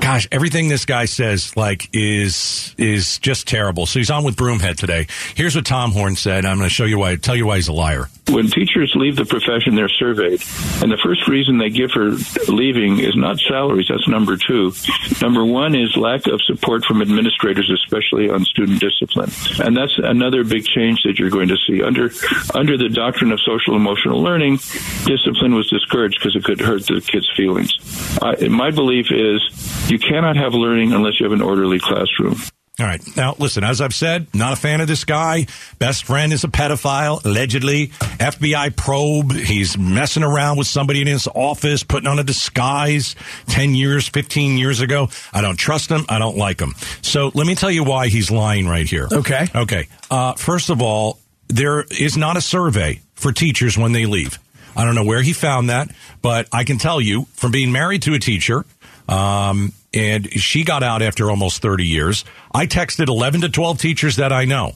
Gosh, 0.00 0.28
everything 0.30 0.68
this 0.68 0.84
guy 0.84 1.06
says 1.06 1.56
like 1.56 1.88
is 1.92 2.74
is 2.78 3.18
just 3.18 3.48
terrible. 3.48 3.86
So 3.86 3.98
he's 3.98 4.10
on 4.10 4.24
with 4.24 4.36
Broomhead 4.36 4.76
today. 4.76 5.08
Here's 5.34 5.56
what 5.56 5.66
Tom 5.66 5.90
Horne 5.90 6.14
said. 6.14 6.44
I'm 6.44 6.58
going 6.58 6.68
to 6.68 6.74
show 6.74 6.84
you 6.84 6.98
why. 6.98 7.16
Tell 7.16 7.34
you 7.34 7.46
why 7.46 7.56
he's 7.56 7.68
a 7.68 7.72
liar. 7.72 8.08
When 8.30 8.48
teachers 8.48 8.92
leave 8.94 9.16
the 9.16 9.26
profession, 9.26 9.74
they're 9.74 9.88
surveyed, 9.88 10.40
and 10.80 10.90
the 10.90 10.98
first 11.02 11.28
reason 11.28 11.58
they 11.58 11.68
give 11.68 11.90
for 11.90 12.12
leaving 12.48 12.98
is 12.98 13.14
not 13.16 13.38
salaries. 13.40 13.88
That's 13.88 14.08
number 14.08 14.36
two. 14.38 14.72
Number 15.20 15.44
one 15.44 15.74
is 15.74 15.94
lack 15.96 16.26
of 16.26 16.40
support 16.42 16.84
from 16.86 17.02
administrators, 17.02 17.70
especially 17.70 18.30
on 18.30 18.44
student 18.44 18.80
discipline, 18.80 19.30
and 19.58 19.76
that's 19.76 19.98
another 19.98 20.42
big 20.42 20.64
change 20.64 21.02
that 21.02 21.18
you're 21.18 21.30
going 21.30 21.48
to 21.48 21.56
see 21.66 21.82
under 21.82 22.10
under 22.54 22.78
the 22.78 22.88
doctrine 22.88 23.30
of 23.32 23.40
social 23.40 23.76
emotional 23.76 24.22
learning. 24.22 24.56
Discipline 25.04 25.54
was 25.54 25.68
discouraged 25.68 26.18
because 26.18 26.34
it 26.36 26.44
could 26.44 26.60
hurt 26.60 26.86
the 26.86 27.02
kids' 27.06 27.23
feelings. 27.36 27.72
Uh, 28.20 28.48
my 28.48 28.70
belief 28.70 29.10
is 29.10 29.90
you 29.90 29.98
cannot 29.98 30.36
have 30.36 30.54
learning 30.54 30.92
unless 30.92 31.20
you 31.20 31.24
have 31.24 31.32
an 31.32 31.42
orderly 31.42 31.78
classroom. 31.78 32.36
All 32.80 32.86
right. 32.86 33.00
Now, 33.16 33.36
listen, 33.38 33.62
as 33.62 33.80
I've 33.80 33.94
said, 33.94 34.26
not 34.34 34.52
a 34.52 34.56
fan 34.56 34.80
of 34.80 34.88
this 34.88 35.04
guy. 35.04 35.46
Best 35.78 36.04
friend 36.04 36.32
is 36.32 36.42
a 36.42 36.48
pedophile, 36.48 37.24
allegedly. 37.24 37.88
FBI 37.88 38.74
probe. 38.74 39.30
He's 39.32 39.78
messing 39.78 40.24
around 40.24 40.58
with 40.58 40.66
somebody 40.66 41.00
in 41.00 41.06
his 41.06 41.28
office, 41.28 41.84
putting 41.84 42.08
on 42.08 42.18
a 42.18 42.24
disguise 42.24 43.14
10 43.46 43.76
years, 43.76 44.08
15 44.08 44.58
years 44.58 44.80
ago. 44.80 45.08
I 45.32 45.40
don't 45.40 45.56
trust 45.56 45.88
him. 45.88 46.04
I 46.08 46.18
don't 46.18 46.36
like 46.36 46.58
him. 46.58 46.74
So 47.00 47.30
let 47.34 47.46
me 47.46 47.54
tell 47.54 47.70
you 47.70 47.84
why 47.84 48.08
he's 48.08 48.32
lying 48.32 48.66
right 48.66 48.88
here. 48.88 49.06
Okay. 49.10 49.46
Okay. 49.54 49.86
Uh, 50.10 50.34
first 50.34 50.68
of 50.68 50.82
all, 50.82 51.20
there 51.46 51.82
is 51.82 52.16
not 52.16 52.36
a 52.36 52.40
survey 52.40 53.00
for 53.14 53.30
teachers 53.30 53.78
when 53.78 53.92
they 53.92 54.06
leave. 54.06 54.40
I 54.76 54.84
don't 54.84 54.94
know 54.94 55.04
where 55.04 55.22
he 55.22 55.32
found 55.32 55.70
that, 55.70 55.90
but 56.22 56.48
I 56.52 56.64
can 56.64 56.78
tell 56.78 57.00
you 57.00 57.26
from 57.34 57.52
being 57.52 57.72
married 57.72 58.02
to 58.02 58.14
a 58.14 58.18
teacher, 58.18 58.64
um, 59.08 59.72
and 59.92 60.30
she 60.32 60.64
got 60.64 60.82
out 60.82 61.02
after 61.02 61.30
almost 61.30 61.62
30 61.62 61.84
years. 61.84 62.24
I 62.52 62.66
texted 62.66 63.08
11 63.08 63.42
to 63.42 63.48
12 63.48 63.78
teachers 63.78 64.16
that 64.16 64.32
I 64.32 64.44
know. 64.44 64.72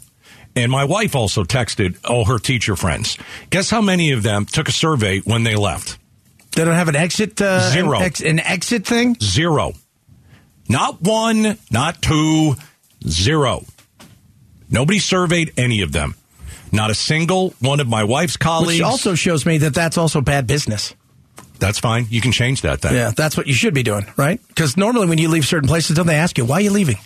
And 0.57 0.73
my 0.73 0.85
wife 0.85 1.15
also 1.15 1.45
texted 1.45 1.99
all 2.09 2.25
her 2.25 2.39
teacher 2.39 2.75
friends. 2.75 3.17
Guess 3.51 3.71
how 3.71 3.81
many 3.81 4.13
of 4.13 4.23
them 4.23 4.45
took 4.45 4.69
a 4.69 4.73
survey 4.73 5.21
when 5.21 5.45
they 5.45 5.55
left? 5.55 5.99
They 6.57 6.65
don't 6.65 6.75
have 6.75 6.89
an 6.89 6.97
exit 6.97 7.41
uh, 7.41 7.71
Zero. 7.71 7.99
An, 7.99 8.03
ex- 8.03 8.21
an 8.21 8.41
exit 8.41 8.87
thing. 8.87 9.17
Zero. 9.21 9.75
Not 10.69 11.01
one, 11.01 11.59
not 11.71 12.03
two, 12.03 12.55
zero. 13.07 13.65
Nobody 14.69 14.99
surveyed 14.99 15.53
any 15.57 15.83
of 15.83 15.93
them. 15.93 16.15
Not 16.73 16.91
a 16.91 16.95
single 16.95 17.55
one 17.61 17.81
of 17.81 17.89
my 17.89 18.05
wife's 18.05 18.37
colleagues. 18.37 18.81
Which 18.81 18.83
also 18.83 19.15
shows 19.15 19.47
me 19.47 19.59
that 19.59 19.75
that's 19.75 19.99
also 19.99 20.21
bad 20.21 20.47
business. 20.47 20.95
That's 21.59 21.79
fine. 21.79 22.07
You 22.09 22.21
can 22.21 22.33
change 22.33 22.63
that 22.63 22.83
then. 22.83 22.95
Yeah, 22.95 23.11
that's 23.17 23.37
what 23.37 23.47
you 23.47 23.55
should 23.55 23.75
be 23.75 23.83
doing, 23.83 24.07
right? 24.17 24.41
Because 24.49 24.77
normally 24.77 25.09
when 25.09 25.19
you 25.19 25.29
leave 25.29 25.45
certain 25.45 25.69
places, 25.69 25.97
don't 25.97 26.07
they 26.07 26.15
ask 26.15 26.39
you, 26.39 26.45
why 26.45 26.57
are 26.57 26.61
you 26.61 26.71
leaving? 26.71 26.97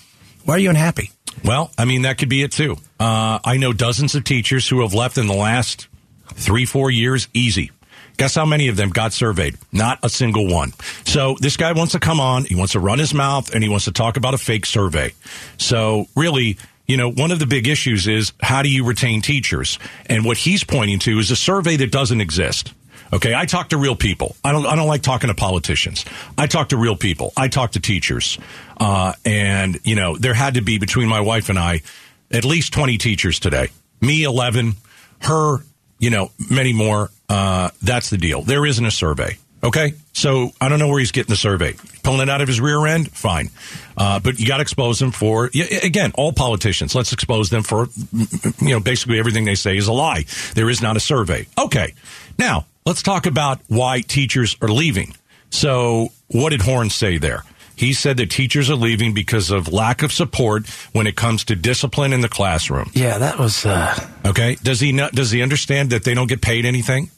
Why 0.45 0.57
are 0.57 0.59
you 0.59 0.69
unhappy? 0.71 1.11
Well, 1.45 1.71
I 1.79 1.85
mean, 1.87 2.03
that 2.03 2.19
could 2.19 2.29
be 2.29 2.43
it 2.43 2.53
too. 2.53 2.77
Uh, 3.01 3.39
I 3.45 3.57
know 3.57 3.73
dozens 3.73 4.15
of 4.15 4.25
teachers 4.25 4.69
who 4.69 4.83
have 4.83 4.93
left 4.93 5.17
in 5.17 5.27
the 5.27 5.35
last 5.35 5.89
three, 6.35 6.67
four 6.67 6.91
years, 6.91 7.29
easy. 7.33 7.71
Guess 8.19 8.35
how 8.35 8.45
many 8.45 8.69
of 8.69 8.77
them 8.77 8.91
got 8.91 9.13
surveyed? 9.15 9.57
Not 9.73 9.99
a 10.03 10.09
single 10.09 10.47
one. 10.47 10.73
So 11.07 11.37
this 11.41 11.57
guy 11.57 11.73
wants 11.73 11.93
to 11.93 12.01
come 12.01 12.21
on, 12.21 12.45
he 12.45 12.55
wants 12.55 12.73
to 12.75 12.81
run 12.81 12.99
his 12.99 13.15
mouth, 13.15 13.55
and 13.55 13.65
he 13.65 13.71
wants 13.71 13.87
to 13.87 13.93
talk 13.93 14.19
about 14.19 14.35
a 14.35 14.39
fake 14.39 14.67
survey. 14.67 15.15
So 15.57 16.07
really, 16.15 16.59
you 16.87 16.97
know, 16.97 17.11
one 17.11 17.31
of 17.31 17.39
the 17.39 17.47
big 17.47 17.69
issues 17.69 18.09
is 18.09 18.33
how 18.41 18.63
do 18.63 18.69
you 18.69 18.85
retain 18.85 19.23
teachers? 19.23 19.79
And 20.07 20.25
what 20.25 20.37
he's 20.37 20.65
pointing 20.65 20.99
to 21.01 21.19
is 21.19 21.31
a 21.31 21.37
survey 21.37 21.77
that 21.77 21.91
doesn't 21.91 22.21
exist. 22.21 22.73
Okay, 23.13 23.35
I 23.35 23.45
talk 23.45 23.69
to 23.71 23.77
real 23.77 23.95
people. 23.95 24.37
I 24.43 24.53
don't. 24.53 24.65
I 24.65 24.75
don't 24.75 24.89
like 24.89 25.03
talking 25.03 25.29
to 25.29 25.35
politicians. 25.35 26.07
I 26.39 26.47
talk 26.47 26.71
to 26.71 26.79
real 26.79 26.97
people. 26.97 27.33
I 27.37 27.49
talk 27.49 27.73
to 27.73 27.81
teachers, 27.81 28.39
uh, 28.81 29.13
and 29.27 29.79
you 29.85 29.97
know, 29.97 30.17
there 30.17 30.33
had 30.33 30.55
to 30.55 30.63
be 30.63 30.79
between 30.79 31.09
my 31.09 31.21
wife 31.21 31.51
and 31.51 31.59
I 31.59 31.83
at 32.31 32.47
least 32.47 32.73
twenty 32.73 32.97
teachers 32.97 33.39
today. 33.39 33.69
Me 34.01 34.23
eleven, 34.23 34.77
her, 35.21 35.59
you 35.99 36.09
know, 36.09 36.31
many 36.51 36.73
more. 36.73 37.11
Uh, 37.29 37.69
that's 37.83 38.09
the 38.09 38.17
deal. 38.17 38.43
There 38.43 38.65
isn't 38.65 38.85
a 38.85 38.91
survey. 38.91 39.37
Okay, 39.65 39.95
so 40.13 40.51
I 40.61 40.69
don't 40.69 40.81
know 40.81 40.89
where 40.89 40.99
he's 40.99 41.13
getting 41.13 41.31
the 41.31 41.37
survey. 41.37 41.75
Pulling 42.03 42.23
it 42.23 42.29
out 42.29 42.41
of 42.41 42.49
his 42.49 42.61
rear 42.61 42.85
end, 42.85 43.13
fine. 43.13 43.51
Uh, 43.97 44.19
but 44.19 44.41
you 44.41 44.47
got 44.47 44.57
to 44.57 44.63
expose 44.63 44.99
them 44.99 45.13
for 45.13 45.51
again. 45.55 46.11
All 46.15 46.33
politicians, 46.33 46.95
let's 46.95 47.13
expose 47.13 47.51
them 47.51 47.63
for 47.63 47.89
you 48.13 48.71
know 48.71 48.81
basically 48.81 49.19
everything 49.19 49.45
they 49.45 49.55
say 49.55 49.77
is 49.77 49.87
a 49.87 49.93
lie. 49.93 50.25
There 50.55 50.69
is 50.69 50.83
not 50.83 50.97
a 50.97 51.01
survey. 51.01 51.47
Okay, 51.57 51.95
now 52.39 52.67
let's 52.85 53.03
talk 53.03 53.27
about 53.27 53.61
why 53.69 54.01
teachers 54.01 54.57
are 54.61 54.69
leaving. 54.69 55.15
So, 55.51 56.09
what 56.29 56.51
did 56.51 56.63
Horne 56.63 56.91
say 56.91 57.19
there? 57.19 57.45
He 57.77 57.93
said 57.93 58.17
that 58.19 58.31
teachers 58.31 58.71
are 58.71 58.77
leaving 58.77 59.15
because 59.15 59.51
of 59.51 59.73
lack 59.73 60.03
of 60.03 60.13
support 60.13 60.69
when 60.93 61.07
it 61.07 61.17
comes 61.17 61.45
to 61.45 61.57
discipline 61.57 62.13
in 62.13 62.21
the 62.21 62.29
classroom. 62.29 62.91
Yeah, 62.95 63.19
that 63.19 63.39
was. 63.39 63.65
Uh... 63.65 63.95
Okay, 64.25 64.57
does 64.63 64.81
he 64.81 64.93
not, 64.93 65.13
does 65.13 65.31
he 65.31 65.43
understand 65.43 65.91
that 65.91 66.05
they 66.05 66.15
don't 66.15 66.29
get 66.29 66.41
paid 66.41 66.65
anything? 66.65 67.11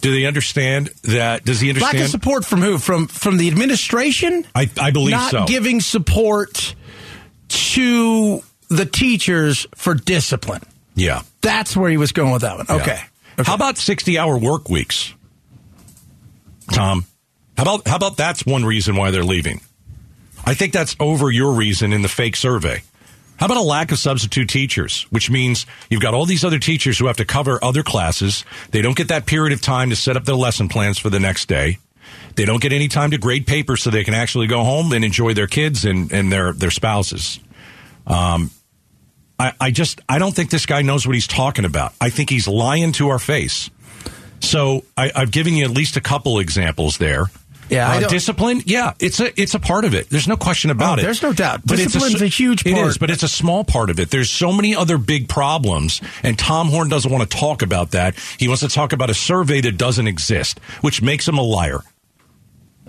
Do 0.00 0.12
they 0.12 0.26
understand 0.26 0.88
that? 1.02 1.44
Does 1.44 1.60
he 1.60 1.70
understand? 1.70 1.94
Lack 1.98 2.04
of 2.04 2.10
support 2.10 2.44
from 2.44 2.60
who? 2.60 2.78
From 2.78 3.06
from 3.06 3.36
the 3.38 3.48
administration? 3.48 4.46
I, 4.54 4.70
I 4.80 4.90
believe 4.90 5.12
Not 5.12 5.30
so. 5.30 5.44
giving 5.46 5.80
support 5.80 6.74
to 7.48 8.42
the 8.68 8.86
teachers 8.86 9.66
for 9.74 9.94
discipline. 9.94 10.62
yeah. 10.94 11.22
That's 11.40 11.76
where 11.76 11.90
he 11.90 11.98
was 11.98 12.12
going 12.12 12.32
with 12.32 12.40
that 12.42 12.56
one. 12.56 12.66
Yeah. 12.68 12.76
Okay. 12.76 12.92
okay. 12.92 13.42
How 13.44 13.54
about 13.54 13.76
60 13.76 14.18
hour 14.18 14.38
work 14.38 14.70
weeks? 14.70 15.12
Tom, 16.72 17.04
how 17.56 17.64
about, 17.64 17.86
how 17.86 17.96
about 17.96 18.16
that's 18.16 18.46
one 18.46 18.64
reason 18.64 18.96
why 18.96 19.10
they're 19.10 19.24
leaving? 19.24 19.60
I 20.46 20.54
think 20.54 20.72
that's 20.72 20.96
over 20.98 21.30
your 21.30 21.52
reason 21.52 21.92
in 21.92 22.00
the 22.02 22.08
fake 22.08 22.36
survey. 22.36 22.82
How 23.36 23.46
about 23.46 23.58
a 23.58 23.62
lack 23.62 23.90
of 23.90 23.98
substitute 23.98 24.48
teachers, 24.48 25.06
which 25.10 25.30
means 25.30 25.66
you've 25.90 26.00
got 26.00 26.14
all 26.14 26.24
these 26.24 26.44
other 26.44 26.58
teachers 26.58 26.98
who 26.98 27.06
have 27.06 27.16
to 27.16 27.24
cover 27.24 27.62
other 27.62 27.82
classes. 27.82 28.44
They 28.70 28.80
don't 28.80 28.96
get 28.96 29.08
that 29.08 29.26
period 29.26 29.52
of 29.52 29.60
time 29.60 29.90
to 29.90 29.96
set 29.96 30.16
up 30.16 30.24
their 30.24 30.36
lesson 30.36 30.68
plans 30.68 30.98
for 30.98 31.10
the 31.10 31.20
next 31.20 31.48
day. 31.48 31.78
They 32.36 32.44
don't 32.44 32.60
get 32.60 32.72
any 32.72 32.88
time 32.88 33.10
to 33.10 33.18
grade 33.18 33.46
papers 33.46 33.82
so 33.82 33.90
they 33.90 34.04
can 34.04 34.14
actually 34.14 34.46
go 34.46 34.62
home 34.64 34.92
and 34.92 35.04
enjoy 35.04 35.34
their 35.34 35.46
kids 35.46 35.84
and, 35.84 36.12
and 36.12 36.32
their, 36.32 36.52
their 36.52 36.70
spouses. 36.70 37.40
Um, 38.06 38.50
I, 39.38 39.52
I 39.60 39.70
just 39.70 40.00
I 40.08 40.18
don't 40.18 40.34
think 40.34 40.50
this 40.50 40.66
guy 40.66 40.82
knows 40.82 41.06
what 41.06 41.14
he's 41.14 41.26
talking 41.26 41.64
about. 41.64 41.92
I 42.00 42.10
think 42.10 42.30
he's 42.30 42.46
lying 42.46 42.92
to 42.92 43.08
our 43.08 43.18
face. 43.18 43.70
So 44.40 44.84
I, 44.96 45.10
I've 45.14 45.30
given 45.30 45.54
you 45.54 45.64
at 45.64 45.70
least 45.70 45.96
a 45.96 46.00
couple 46.00 46.38
examples 46.38 46.98
there. 46.98 47.26
Yeah, 47.70 47.88
uh, 47.90 48.08
discipline. 48.08 48.62
Yeah, 48.66 48.92
it's 49.00 49.20
a 49.20 49.40
it's 49.40 49.54
a 49.54 49.58
part 49.60 49.84
of 49.84 49.94
it. 49.94 50.10
There's 50.10 50.28
no 50.28 50.36
question 50.36 50.70
about 50.70 50.98
Oh, 50.98 51.00
it. 51.00 51.04
there's 51.04 51.22
no 51.22 51.32
doubt. 51.32 51.60
it's 51.64 51.84
Discipline's 51.84 52.20
a 52.22 52.26
huge 52.26 52.66
It 52.66 52.74
part. 52.74 52.88
is, 52.88 52.98
but 52.98 53.10
it's 53.10 53.22
a 53.22 53.28
small 53.28 53.64
part 53.64 53.90
of 53.90 53.98
it. 53.98 54.10
There's 54.10 54.30
so 54.30 54.52
many 54.52 54.74
other 54.76 54.98
big 54.98 55.28
problems, 55.28 56.00
and 56.22 56.38
Tom 56.38 56.68
Horne 56.68 56.88
doesn't 56.88 57.10
want 57.10 57.28
to 57.28 57.36
talk 57.36 57.62
about 57.62 57.92
that. 57.92 58.14
He 58.38 58.48
wants 58.48 58.60
to 58.62 58.68
talk 58.68 58.92
about 58.92 59.10
a 59.10 59.14
survey 59.14 59.60
that 59.62 59.78
doesn't 59.78 60.06
exist, 60.06 60.58
which 60.82 61.00
makes 61.02 61.26
him 61.26 61.38
a 61.38 61.42
liar. 61.42 61.82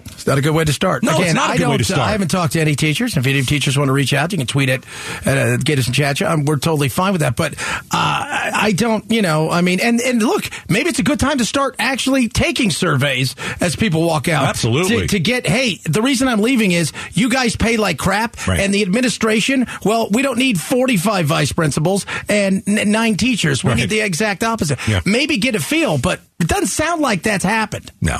It's 0.06 0.28
not 0.28 0.38
a 0.38 0.42
good 0.42 0.54
way 0.56 0.64
to 0.64 0.74
start. 0.74 1.04
No, 1.04 1.20
it's 1.22 1.34
not 1.34 1.50
a 1.50 1.54
I 1.54 1.58
good 1.58 1.64
way 1.68 1.70
don't, 1.74 1.78
to 1.80 1.84
start. 1.84 2.00
I 2.02 2.12
haven't 2.12 2.30
talked 2.30 2.54
to 2.54 2.62
any 2.62 2.76
teachers. 2.76 3.18
If 3.18 3.26
any 3.28 3.42
teachers 3.44 3.78
want 3.78 3.90
to 3.90 3.94
reach 3.94 4.14
out, 4.14 4.32
you 4.32 4.38
can 4.38 4.48
tweet 4.48 4.70
it 4.70 4.84
at 5.26 5.38
uh, 5.38 5.58
Gaydos 5.58 5.86
and 5.88 5.96
Chad. 5.96 6.22
Um, 6.22 6.46
we're 6.46 6.58
totally 6.58 6.90
fine 6.90 7.12
with 7.12 7.22
that. 7.22 7.36
But 7.36 7.54
uh, 7.58 7.62
I 7.92 8.52
I 8.54 8.72
don't, 8.72 9.10
you 9.12 9.22
know, 9.22 9.50
I 9.50 9.62
mean, 9.62 9.80
and, 9.82 10.00
and 10.02 10.22
look, 10.24 10.46
maybe 10.70 10.90
it's 10.90 11.00
a 11.00 11.04
good 11.04 11.20
time 11.20 11.38
to 11.40 11.46
start 11.46 11.76
actually 11.80 12.28
taking 12.30 12.72
surveys 12.72 13.36
as 13.62 13.76
people 13.76 14.04
walk 14.06 14.28
out. 14.28 14.46
Absolutely. 14.48 15.02
To, 15.02 15.08
to 15.08 15.20
get, 15.20 15.46
hey, 15.48 15.80
the 15.84 16.02
reason 16.02 16.28
I'm 16.28 16.42
leaving 16.42 16.72
is 16.72 16.92
you 17.14 17.30
guys 17.30 17.56
pay 17.56 17.78
like 17.78 17.98
crap, 17.98 18.48
Right. 18.48 18.60
and 18.60 18.74
the 18.74 18.82
administration, 18.84 19.68
well, 19.84 20.10
we 20.12 20.22
don't 20.22 20.38
need 20.40 20.60
45 20.60 21.26
vice 21.26 21.52
principals 21.52 22.06
and 22.30 22.64
n- 22.68 22.92
nine 22.92 23.16
teachers. 23.18 23.64
We 23.64 23.72
Right. 23.72 23.80
need 23.82 23.90
the 23.90 24.02
exact 24.02 24.44
opposite. 24.44 24.80
Yeah. 24.88 25.02
Maybe 25.06 25.38
get 25.38 25.56
a 25.56 25.60
feel, 25.60 25.98
but 25.98 26.22
it 26.39 26.48
doesn't 26.48 26.68
sound 26.68 27.01
like 27.01 27.24
that's 27.24 27.46
happened. 27.46 27.92
No. 28.01 28.20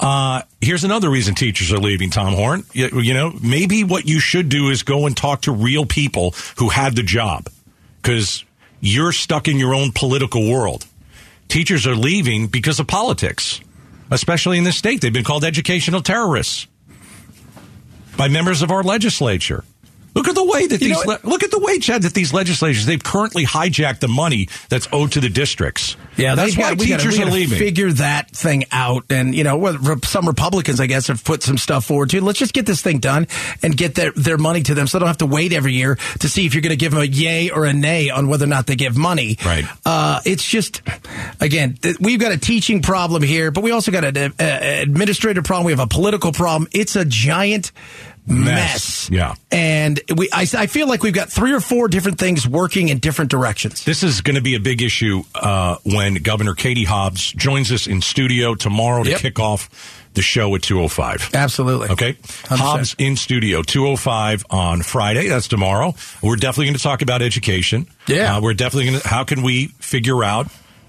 Uh, 0.00 0.42
here's 0.60 0.84
another 0.84 1.08
reason 1.08 1.34
teachers 1.34 1.72
are 1.72 1.78
leaving, 1.78 2.10
Tom 2.10 2.34
Horne. 2.34 2.64
You, 2.72 3.00
you 3.00 3.14
know, 3.14 3.32
maybe 3.42 3.84
what 3.84 4.06
you 4.06 4.18
should 4.18 4.48
do 4.48 4.70
is 4.70 4.82
go 4.82 5.06
and 5.06 5.16
talk 5.16 5.42
to 5.42 5.52
real 5.52 5.86
people 5.86 6.34
who 6.56 6.68
had 6.70 6.96
the 6.96 7.02
job 7.02 7.48
because 8.00 8.44
you're 8.80 9.12
stuck 9.12 9.46
in 9.46 9.58
your 9.58 9.74
own 9.74 9.92
political 9.92 10.50
world. 10.50 10.86
Teachers 11.46 11.86
are 11.86 11.94
leaving 11.94 12.48
because 12.48 12.80
of 12.80 12.86
politics, 12.88 13.60
especially 14.10 14.58
in 14.58 14.64
this 14.64 14.76
state. 14.76 15.00
They've 15.00 15.12
been 15.12 15.22
called 15.24 15.44
educational 15.44 16.02
terrorists 16.02 16.66
by 18.16 18.28
members 18.28 18.62
of 18.62 18.70
our 18.70 18.82
legislature. 18.82 19.64
Look 20.14 20.28
at 20.28 20.34
the 20.34 20.44
way 20.44 20.66
that 20.66 20.80
You 20.80 20.88
these 20.88 21.06
le- 21.06 21.20
look 21.24 21.42
at 21.42 21.50
the 21.50 21.58
way 21.58 21.78
Chad 21.78 22.02
that 22.02 22.12
these 22.14 22.32
legislatures 22.34 22.84
they've 22.86 23.02
currently 23.02 23.46
hijacked 23.46 24.00
the 24.00 24.08
money 24.08 24.48
that's 24.68 24.86
owed 24.92 25.12
to 25.12 25.20
the 25.20 25.30
districts. 25.30 25.96
Yeah, 26.16 26.34
that's 26.34 26.54
why 26.56 26.64
gotta- 26.64 26.76
we 26.76 26.88
gotta- 26.88 27.02
teachers 27.02 27.18
are 27.18 27.30
leaving. 27.30 27.58
Figure 27.58 27.90
that 27.92 28.30
thing 28.30 28.64
out, 28.70 29.04
and 29.10 29.34
you 29.34 29.42
know, 29.44 29.74
some 30.04 30.26
Republicans, 30.28 30.80
I 30.80 30.86
guess, 30.86 31.06
have 31.06 31.24
put 31.24 31.42
some 31.42 31.56
stuff 31.56 31.86
forward 31.86 32.10
too. 32.10 32.20
Let's 32.20 32.38
just 32.38 32.52
get 32.52 32.66
this 32.66 32.82
thing 32.82 32.98
done 32.98 33.26
and 33.62 33.74
get 33.76 33.94
their 33.94 34.12
their 34.12 34.36
money 34.36 34.62
to 34.64 34.74
them, 34.74 34.86
so 34.86 34.98
they 34.98 35.00
don't 35.00 35.08
have 35.08 35.18
to 35.18 35.26
wait 35.26 35.52
every 35.54 35.72
year 35.72 35.96
to 36.20 36.28
see 36.28 36.44
if 36.44 36.54
you're 36.54 36.60
going 36.62 36.70
to 36.70 36.76
give 36.76 36.92
them 36.92 37.00
a 37.00 37.06
yay 37.06 37.48
or 37.48 37.64
a 37.64 37.72
nay 37.72 38.10
on 38.10 38.28
whether 38.28 38.44
or 38.44 38.48
not 38.48 38.66
they 38.66 38.76
give 38.76 38.96
money. 38.96 39.38
Right. 39.44 39.64
Uh, 39.86 40.20
it's 40.26 40.44
just, 40.46 40.82
again, 41.40 41.78
th- 41.80 41.96
we've 42.00 42.20
got 42.20 42.32
a 42.32 42.38
teaching 42.38 42.82
problem 42.82 43.22
here, 43.22 43.50
but 43.50 43.62
we 43.64 43.70
also 43.70 43.90
got 43.90 44.04
an 44.04 44.34
uh, 44.38 44.42
administrative 44.82 45.44
problem. 45.44 45.64
We 45.66 45.72
have 45.72 45.80
a 45.80 45.86
political 45.86 46.32
problem. 46.32 46.68
It's 46.72 46.96
a 46.96 47.04
giant. 47.06 47.72
Mess. 48.26 48.44
Mess. 48.44 49.10
Yeah. 49.10 49.34
And 49.50 50.00
we, 50.16 50.28
I, 50.32 50.42
I 50.56 50.66
feel 50.66 50.86
like 50.88 51.02
we've 51.02 51.12
got 51.12 51.28
three 51.30 51.52
or 51.52 51.60
four 51.60 51.88
different 51.88 52.18
things 52.18 52.46
working 52.46 52.88
in 52.88 52.98
different 52.98 53.30
directions. 53.30 53.84
This 53.84 54.02
is 54.02 54.20
going 54.20 54.36
to 54.36 54.42
be 54.42 54.54
a 54.54 54.60
big 54.60 54.80
issue 54.82 55.22
uh, 55.34 55.76
when 55.84 56.14
Governor 56.14 56.54
Katie 56.54 56.84
Hobbs 56.84 57.32
joins 57.32 57.72
us 57.72 57.86
in 57.86 58.00
studio 58.00 58.54
tomorrow 58.54 59.02
to 59.02 59.10
Yep. 59.10 59.20
kick 59.20 59.40
off 59.40 59.98
the 60.14 60.22
show 60.22 60.54
at 60.54 60.62
205. 60.62 61.30
Absolutely. 61.34 61.88
Okay. 61.88 62.12
100%. 62.12 62.56
Hobbs 62.58 62.94
in 62.98 63.16
studio, 63.16 63.62
205 63.62 64.44
on 64.50 64.82
Friday. 64.82 65.28
That's 65.28 65.48
tomorrow. 65.48 65.94
We're 66.22 66.36
definitely 66.36 66.66
going 66.66 66.76
to 66.76 66.82
talk 66.82 67.02
about 67.02 67.22
education. 67.22 67.86
Yeah. 68.06 68.36
Uh, 68.36 68.40
we're 68.42 68.54
definitely 68.54 68.90
going 68.90 69.00
to, 69.00 69.08
how 69.08 69.24
can 69.24 69.42
we 69.42 69.68
figure 69.80 70.22
out, 70.22 70.48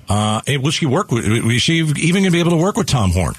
uh, 0.10 0.42
will 0.48 0.72
she 0.72 0.86
work 0.86 1.10
with, 1.12 1.25
is 1.25 1.62
she 1.62 1.75
even 1.78 1.96
going 2.22 2.24
to 2.25 2.32
be 2.32 2.42
able 2.42 2.52
to 2.52 2.58
work 2.58 2.75
with 2.78 2.88
Tom 2.88 3.12
Horne? 3.12 3.34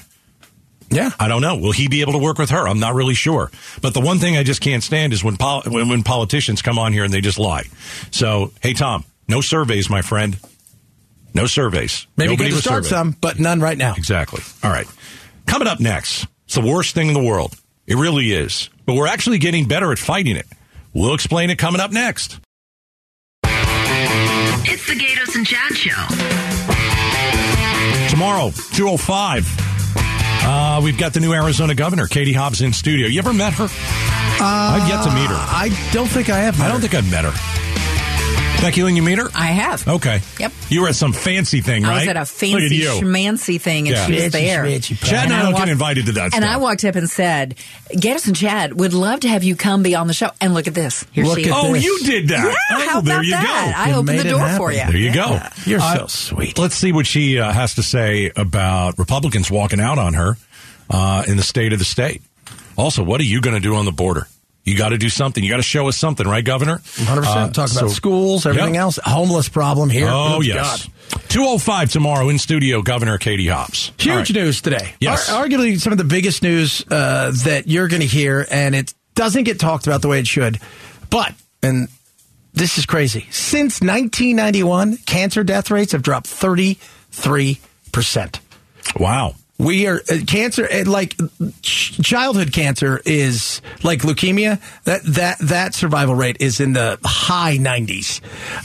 Yeah. 0.89 1.09
I 1.19 1.27
don't 1.27 1.41
know. 1.41 1.55
Will 1.57 1.71
he 1.71 1.87
be 1.87 2.01
able 2.01 2.13
to 2.13 2.19
work 2.19 2.37
with 2.37 2.51
her? 2.51 2.67
I'm 2.67 2.79
not 2.79 2.93
really 2.93 3.15
sure. 3.15 3.49
But 3.81 3.93
the 3.93 4.01
one 4.01 4.19
thing 4.19 4.37
I 4.37 4.43
just 4.43 4.61
can't 4.61 4.83
stand 4.83 5.13
is 5.13 5.23
when 5.23 5.35
pol- 5.37 5.63
when, 5.65 5.89
when 5.89 6.03
politicians 6.03 6.61
come 6.61 6.77
on 6.77 6.93
here 6.93 7.03
and 7.03 7.11
they 7.13 7.21
just 7.21 7.39
lie. 7.39 7.63
So, 8.11 8.51
hey 8.61 8.73
Tom, 8.73 9.03
no 9.27 9.41
surveys, 9.41 9.89
my 9.89 10.01
friend. 10.01 10.37
No 11.33 11.47
surveys. 11.47 12.07
Maybe 12.15 12.31
Nobody 12.33 12.49
good 12.49 12.51
to 12.51 12.55
was 12.57 12.63
start 12.63 12.85
surveyed. 12.85 12.97
some, 12.97 13.17
but 13.19 13.39
none 13.39 13.59
right 13.59 13.77
now. 13.77 13.93
Exactly. 13.97 14.41
All 14.63 14.71
right. 14.71 14.87
Coming 15.47 15.67
up 15.67 15.79
next, 15.81 16.27
it's 16.45 16.55
the 16.55 16.61
worst 16.61 16.93
thing 16.95 17.07
in 17.09 17.13
the 17.13 17.23
world. 17.23 17.55
It 17.87 17.95
really 17.95 18.31
is. 18.31 18.69
But 18.85 18.93
we're 18.95 19.07
actually 19.07 19.39
getting 19.39 19.67
better 19.67 19.91
at 19.91 19.99
fighting 19.99 20.37
it. 20.37 20.45
We'll 20.93 21.13
explain 21.13 21.49
it 21.49 21.57
coming 21.57 21.81
up 21.81 21.91
next. 21.91 22.39
It's 24.67 24.87
the 24.87 24.93
Gaydos 24.93 25.35
and 25.35 25.45
Chad 25.45 25.75
Show. 25.75 25.91
Tomorrow, 28.09 28.51
205. 28.73 29.74
Uh, 30.47 30.79
we've 30.83 30.97
got 30.97 31.11
the 31.13 31.19
new 31.19 31.33
Arizona 31.33 31.73
governor, 31.73 32.05
Katie 32.05 32.33
Hobbs, 32.33 32.61
in 32.61 32.71
studio. 32.71 33.07
You 33.07 33.17
ever 33.17 33.33
met 33.33 33.53
her? 33.53 33.67
I've 34.39 34.87
yet 34.87 35.03
to 35.03 35.09
meet 35.09 35.27
her. 35.27 35.35
I 35.35 35.69
don't 35.91 36.07
think 36.07 36.29
I 36.29 36.37
have. 36.37 36.61
I 36.61 36.67
don't 36.67 36.81
think 36.81 36.93
I've 36.93 37.09
met 37.09 37.25
her. 37.25 37.64
Becky 38.61 38.81
Lynn, 38.81 38.95
you 38.95 39.03
meet 39.03 39.19
her? 39.19 39.29
I 39.35 39.47
have. 39.47 39.87
Okay. 39.87 40.21
Yep. 40.39 40.51
You 40.69 40.81
were 40.81 40.87
at 40.87 40.95
some 40.95 41.13
fancy 41.13 41.61
thing, 41.61 41.83
right? 41.83 41.91
I 41.91 41.95
was 41.99 42.07
at 42.07 42.15
a 42.15 42.19
Look 42.21 42.21
at 42.21 42.27
fancy 42.29 42.75
you. 42.77 42.89
schmancy 42.89 43.61
thing, 43.61 43.87
and 43.87 43.95
Yeah. 43.95 44.05
she 44.07 44.13
was 44.23 44.31
there. 44.31 44.79
Chad 44.79 45.25
and 45.25 45.25
And 45.25 45.33
I 45.33 45.39
I 45.39 45.41
don't 45.43 45.53
walked- 45.53 45.65
get 45.65 45.71
invited 45.71 46.05
to 46.07 46.11
that 46.13 46.23
And 46.23 46.33
stuff. 46.33 46.45
I 46.49 46.57
walked 46.57 46.83
up 46.83 46.95
and 46.95 47.07
said, 47.07 47.55
Gaydos 47.93 48.25
and 48.25 48.35
Chad 48.35 48.73
would 48.73 48.93
love 48.93 49.19
to 49.19 49.29
have 49.29 49.43
you 49.43 49.55
come 49.55 49.83
be 49.83 49.93
on 49.93 50.07
the 50.07 50.13
show. 50.15 50.31
And 50.41 50.55
look 50.55 50.65
at 50.65 50.73
this. 50.73 51.05
Here 51.11 51.25
Look 51.25 51.37
she 51.37 51.43
at 51.45 51.49
is. 51.49 51.53
oh, 51.55 51.73
this. 51.73 51.83
you 51.83 51.99
did 52.05 52.29
that. 52.29 52.43
Yeah, 52.43 52.53
oh, 52.77 52.89
how 52.89 53.01
there 53.01 53.15
about 53.17 53.25
you 53.25 53.31
that? 53.31 53.73
go. 53.75 53.81
I 53.81 53.87
You 53.89 53.93
opened 53.93 54.07
made 54.07 54.17
the 54.19 54.27
it 54.27 54.31
door 54.31 54.39
happen. 54.39 54.57
for 54.57 54.71
you. 54.71 54.77
There 54.79 54.97
you 54.97 55.13
go. 55.13 55.39
You're 55.67 55.79
Uh, 55.81 55.97
so 55.99 56.07
sweet. 56.07 56.57
Let's 56.57 56.75
see 56.75 56.91
what 56.91 57.05
she 57.05 57.37
uh, 57.39 57.51
has 57.53 57.75
to 57.75 57.83
say 57.83 58.31
about 58.35 58.97
Republicans 58.97 59.51
walking 59.51 59.79
out 59.79 59.99
on 59.99 60.15
her 60.15 60.37
uh, 60.89 61.23
in 61.27 61.37
the 61.37 61.43
state 61.43 61.71
of 61.71 61.77
the 61.79 61.85
state. 61.85 62.23
Also, 62.77 63.03
what 63.03 63.21
are 63.21 63.25
you 63.25 63.41
going 63.41 63.55
to 63.55 63.61
do 63.61 63.75
on 63.75 63.85
the 63.85 63.91
border? 63.91 64.27
You 64.65 64.75
got 64.75 64.89
to 64.89 64.97
do 64.97 65.09
something. 65.09 65.43
You 65.43 65.49
got 65.49 65.57
to 65.57 65.63
show 65.63 65.87
us 65.87 65.95
something, 65.95 66.27
right, 66.27 66.43
Governor? 66.43 66.79
100%. 66.79 67.25
Uh, 67.25 67.49
Talk 67.51 67.67
so- 67.69 67.79
about 67.81 67.91
schools, 67.91 68.47
everything 68.47 68.73
Yep. 68.73 68.81
else. 68.81 68.99
Homeless 69.05 69.47
problem 69.47 69.91
here. 69.91 70.07
Oh, 70.09 70.39
Good 70.39 70.47
yes. 70.47 70.87
God. 71.11 71.21
205 71.29 71.91
tomorrow 71.91 72.29
in 72.29 72.39
studio, 72.39 72.81
Governor 72.81 73.19
Katie 73.19 73.47
Hobbs. 73.47 73.91
Huge 73.99 74.15
right. 74.15 74.33
news 74.33 74.61
today. 74.61 74.95
Yes. 74.99 75.29
Ar- 75.29 75.45
arguably 75.45 75.79
some 75.79 75.91
of 75.93 75.99
the 75.99 76.03
biggest 76.03 76.41
news 76.41 76.83
uh, 76.89 77.31
that 77.43 77.67
you're 77.67 77.87
going 77.87 78.01
to 78.01 78.07
hear, 78.07 78.47
and 78.49 78.73
it 78.73 78.95
doesn't 79.13 79.43
get 79.43 79.59
talked 79.59 79.85
about 79.85 80.01
the 80.01 80.07
way 80.07 80.17
it 80.19 80.25
should. 80.27 80.59
But, 81.11 81.33
and 81.61 81.87
this 82.53 82.79
is 82.79 82.87
crazy, 82.87 83.27
since 83.29 83.81
1991, 83.81 84.97
cancer 85.05 85.43
death 85.43 85.69
rates 85.69 85.91
have 85.91 86.01
dropped 86.01 86.25
33%. 86.27 86.79
Wow. 88.99 89.35
We 89.57 89.87
are 89.87 90.01
uh, 90.11 90.17
cancer 90.27 90.67
uh, 90.69 90.83
like 90.85 91.15
ch- 91.61 92.01
childhood 92.03 92.51
cancer 92.51 93.01
is 93.05 93.61
like 93.83 93.99
leukemia. 94.01 94.59
That 94.83 95.01
that 95.05 95.37
that 95.39 95.73
survival 95.73 96.13
rate 96.13 96.37
is 96.41 96.59
in 96.59 96.73
the 96.73 96.99
high 97.05 97.57
90s. 97.57 98.19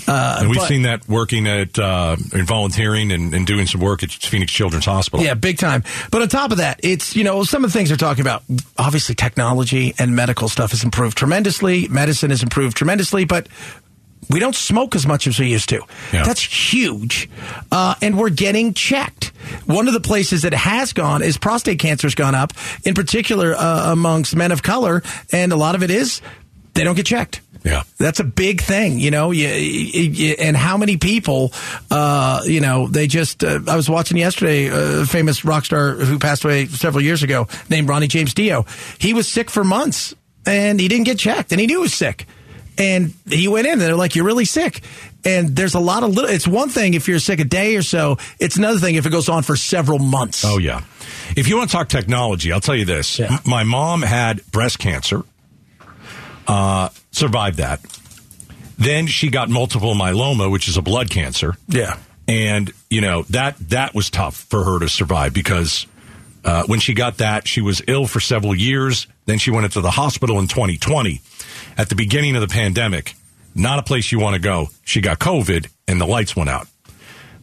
Uh, 0.09 0.39
And 0.41 0.49
we've 0.51 0.59
but- 0.59 0.67
seen 0.67 0.83
that 0.83 1.09
working 1.09 1.47
at 1.47 1.79
uh, 1.79 2.17
and 2.33 2.45
volunteering 2.45 3.13
and, 3.13 3.33
and 3.33 3.47
doing 3.47 3.67
some 3.67 3.81
work 3.81 4.03
at 4.03 4.11
Phoenix 4.11 4.51
Children's 4.51 4.85
Hospital. 4.87 5.25
Yeah, 5.25 5.35
big 5.35 5.59
time. 5.59 5.85
But 6.11 6.23
on 6.23 6.29
top 6.29 6.51
of 6.51 6.59
that, 6.59 6.81
it's, 6.83 7.15
you 7.15 7.23
know, 7.23 7.45
some 7.45 7.65
of 7.65 7.73
the 7.73 7.79
things 7.79 7.91
they're 7.91 7.97
talking 7.97 8.23
about, 8.23 8.43
obviously 8.77 9.15
technology 9.15 9.95
and 9.97 10.17
medical 10.17 10.49
stuff 10.49 10.73
has 10.73 10.83
improved 10.83 11.17
tremendously. 11.17 11.87
Medicine 11.87 12.31
has 12.31 12.43
improved 12.43 12.77
tremendously, 12.77 13.25
but 13.25 13.47
we 14.29 14.39
don't 14.39 14.55
smoke 14.55 14.95
as 14.95 15.07
much 15.07 15.27
as 15.27 15.39
we 15.41 15.49
used 15.49 15.69
to. 15.71 15.83
Yeah. 16.13 16.23
That's 16.25 16.43
huge. 16.73 17.29
Uh, 17.73 17.95
and 18.03 18.19
we're 18.19 18.31
getting 18.31 18.75
checked. 18.75 19.29
One 19.67 19.89
of 19.89 19.95
the 19.95 20.01
places 20.01 20.43
that 20.43 20.53
has 20.55 20.93
gone 20.93 21.23
is 21.23 21.37
prostate 21.39 21.79
cancer's 21.79 22.15
gone 22.15 22.35
up, 22.35 22.53
in 22.85 22.95
particular 22.95 23.55
uh, 23.57 23.93
amongst 23.93 24.37
men 24.37 24.53
of 24.53 24.63
color. 24.63 25.03
And 25.33 25.53
a 25.53 25.57
lot 25.57 25.75
of 25.75 25.83
it 25.83 25.91
is 25.91 26.21
they 26.75 26.85
don't 26.85 26.95
get 26.95 27.07
checked. 27.07 27.41
Yeah. 27.65 27.83
That's 27.99 28.21
a 28.21 28.25
big 28.25 28.63
thing, 28.63 29.01
you 29.01 29.11
know. 29.11 29.33
You, 29.33 29.49
you, 29.49 30.03
you- 30.11 30.37
and 30.39 30.57
how 30.57 30.77
many 30.79 30.97
people, 30.97 31.53
uh, 31.91 32.41
you 32.45 32.61
know, 32.61 32.87
they 32.87 33.07
just. 33.07 33.45
Uh, 33.45 33.61
I 33.67 33.77
was 33.77 33.91
watching 33.91 34.17
yesterday 34.17 34.69
a 34.73 35.05
famous 35.05 35.45
rock 35.45 35.65
star 35.67 35.93
who 35.93 36.19
passed 36.19 36.43
away 36.45 36.67
several 36.67 37.03
years 37.05 37.23
ago, 37.23 37.49
named 37.69 37.89
Ronnie 37.89 38.07
James 38.07 38.33
Dio. 38.33 38.65
He 38.99 39.13
was 39.13 39.29
sick 39.29 39.51
for 39.51 39.63
months 39.65 40.15
and 40.47 40.81
he 40.81 40.89
didn't 40.89 41.05
get 41.05 41.19
checked, 41.19 41.53
and 41.53 41.61
he 41.61 41.67
knew 41.67 41.79
he 41.79 41.83
was 41.83 41.93
sick. 41.95 42.27
And 42.81 43.13
he 43.29 43.47
went 43.47 43.67
in, 43.67 43.75
and 43.75 43.83
they're 43.83 43.95
like, 43.95 44.17
"You're 44.17 44.25
really 44.25 44.47
sick." 44.47 44.81
And 45.23 45.55
there's 45.55 45.75
a 45.75 45.79
lot 45.81 46.03
of 46.03 46.15
little. 46.15 46.31
It's 46.31 46.49
one 46.49 46.71
thing 46.71 46.95
if 46.95 47.09
you're 47.09 47.19
sick 47.19 47.39
a 47.39 47.45
day 47.45 47.77
or 47.77 47.83
so. 47.83 48.17
It's 48.39 48.57
another 48.57 48.79
thing 48.79 48.95
if 48.95 49.05
it 49.05 49.11
goes 49.11 49.29
on 49.29 49.43
for 49.43 49.55
several 49.55 49.99
months. 49.99 50.45
Oh 50.47 50.57
yeah. 50.57 50.83
If 51.37 51.47
you 51.47 51.59
want 51.59 51.69
to 51.69 51.77
talk 51.77 51.89
technology, 51.91 52.51
I'll 52.53 52.61
tell 52.61 52.75
you 52.75 52.87
this. 52.87 53.19
Yeah. 53.19 53.39
My 53.45 53.65
mom 53.65 54.01
had 54.01 54.45
breast 54.51 54.79
cancer. 54.79 55.23
Uh, 56.47 56.89
survived 57.13 57.59
that. 57.59 57.81
Then 58.79 59.07
she 59.07 59.29
got 59.29 59.51
multiple 59.51 59.95
myeloma, 59.95 60.51
which 60.51 60.67
is 60.67 60.77
a 60.79 60.83
blood 60.83 61.11
cancer. 61.11 61.55
yeah. 61.69 61.99
And 62.27 62.73
you 62.89 63.01
know 63.03 63.25
that 63.31 63.59
that 63.71 63.95
was 63.95 64.09
tough 64.09 64.37
for 64.37 64.65
her 64.65 64.79
to 64.79 64.89
survive 64.89 65.35
because 65.35 65.87
uh, 66.45 66.63
when 66.67 66.79
she 66.81 66.95
got 66.95 67.19
that, 67.19 67.47
she 67.47 67.61
was 67.61 67.83
ill 67.89 68.07
for 68.07 68.21
several 68.21 68.55
years. 68.55 69.07
Then 69.27 69.39
she 69.39 69.51
went 69.51 69.65
into 69.65 69.81
the 69.81 69.91
hospital 69.91 70.39
in 70.39 70.47
2020 70.47 71.21
at 71.81 71.89
the 71.89 71.95
beginning 71.95 72.37
of 72.37 72.43
the 72.43 72.49
pandemic. 72.49 73.15
Not 73.55 73.79
a 73.79 73.83
place 73.83 74.13
you 74.13 74.21
want 74.21 74.35
to 74.35 74.41
go. 74.41 74.69
She 74.85 75.01
got 75.01 75.19
COVID, 75.19 75.67
and 75.89 75.99
the 75.99 76.07
lights 76.07 76.37
went 76.37 76.51
out. 76.51 76.69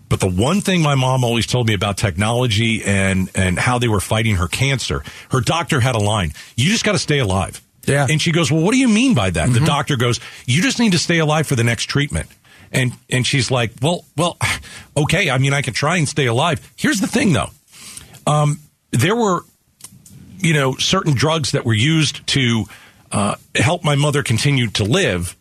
But 0.10 0.20
the 0.20 0.30
one 0.30 0.62
thing 0.62 0.82
my 0.82 0.94
mom 0.94 1.24
always 1.24 1.48
told 1.48 1.68
me 1.68 1.74
about 1.74 1.98
technology 1.98 2.84
and 2.86 3.30
and 3.36 3.58
how 3.58 3.80
they 3.80 3.88
were 3.88 4.00
fighting 4.00 4.36
her 4.36 4.48
cancer, 4.48 5.04
her 5.32 5.42
doctor 5.42 5.80
had 5.80 5.96
a 5.96 6.00
line: 6.00 6.34
"You 6.56 6.70
just 6.70 6.86
got 6.86 6.92
to 6.92 7.00
stay 7.00 7.18
alive." 7.18 7.62
Yeah. 7.86 8.06
And 8.10 8.22
she 8.22 8.32
goes, 8.32 8.52
"Well, 8.52 8.62
what 8.62 8.72
do 8.72 8.78
you 8.78 8.88
mean 8.88 9.16
by 9.16 9.32
that?" 9.32 9.52
The 9.52 9.60
doctor 9.60 9.98
goes, 9.98 10.20
"You 10.46 10.62
just 10.62 10.80
need 10.80 10.92
to 10.92 11.00
stay 11.00 11.18
alive 11.18 11.48
for 11.48 11.56
the 11.56 11.64
next 11.64 11.86
treatment." 11.86 12.30
And 12.72 12.94
and 13.10 13.26
she's 13.26 13.50
like, 13.50 13.72
"Well, 13.82 14.06
well, 14.16 14.38
okay. 14.98 15.30
I 15.32 15.40
mean, 15.40 15.54
I 15.54 15.62
can 15.62 15.74
try 15.74 15.98
and 15.98 16.08
stay 16.08 16.28
alive." 16.28 16.62
Here's 16.78 17.02
the 17.02 17.08
thing, 17.08 17.34
though. 17.34 17.50
Um, 18.28 18.60
there 18.92 19.16
were, 19.16 19.42
you 20.38 20.54
know, 20.54 20.76
certain 20.76 21.16
drugs 21.16 21.52
that 21.52 21.66
were 21.66 21.74
used 21.74 22.26
to 22.28 22.66
uh, 23.12 23.36
help 23.56 23.84
my 23.84 23.96
mother 23.96 24.24
continue 24.24 24.68
to 24.72 24.84
live, 24.84 25.36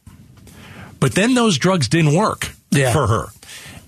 but 1.01 1.15
then 1.15 1.35
those 1.35 1.59
drugs 1.59 1.89
didn't 1.89 2.15
work 2.15 2.51
Yeah. 2.71 2.93
for 2.93 3.07
her, 3.07 3.27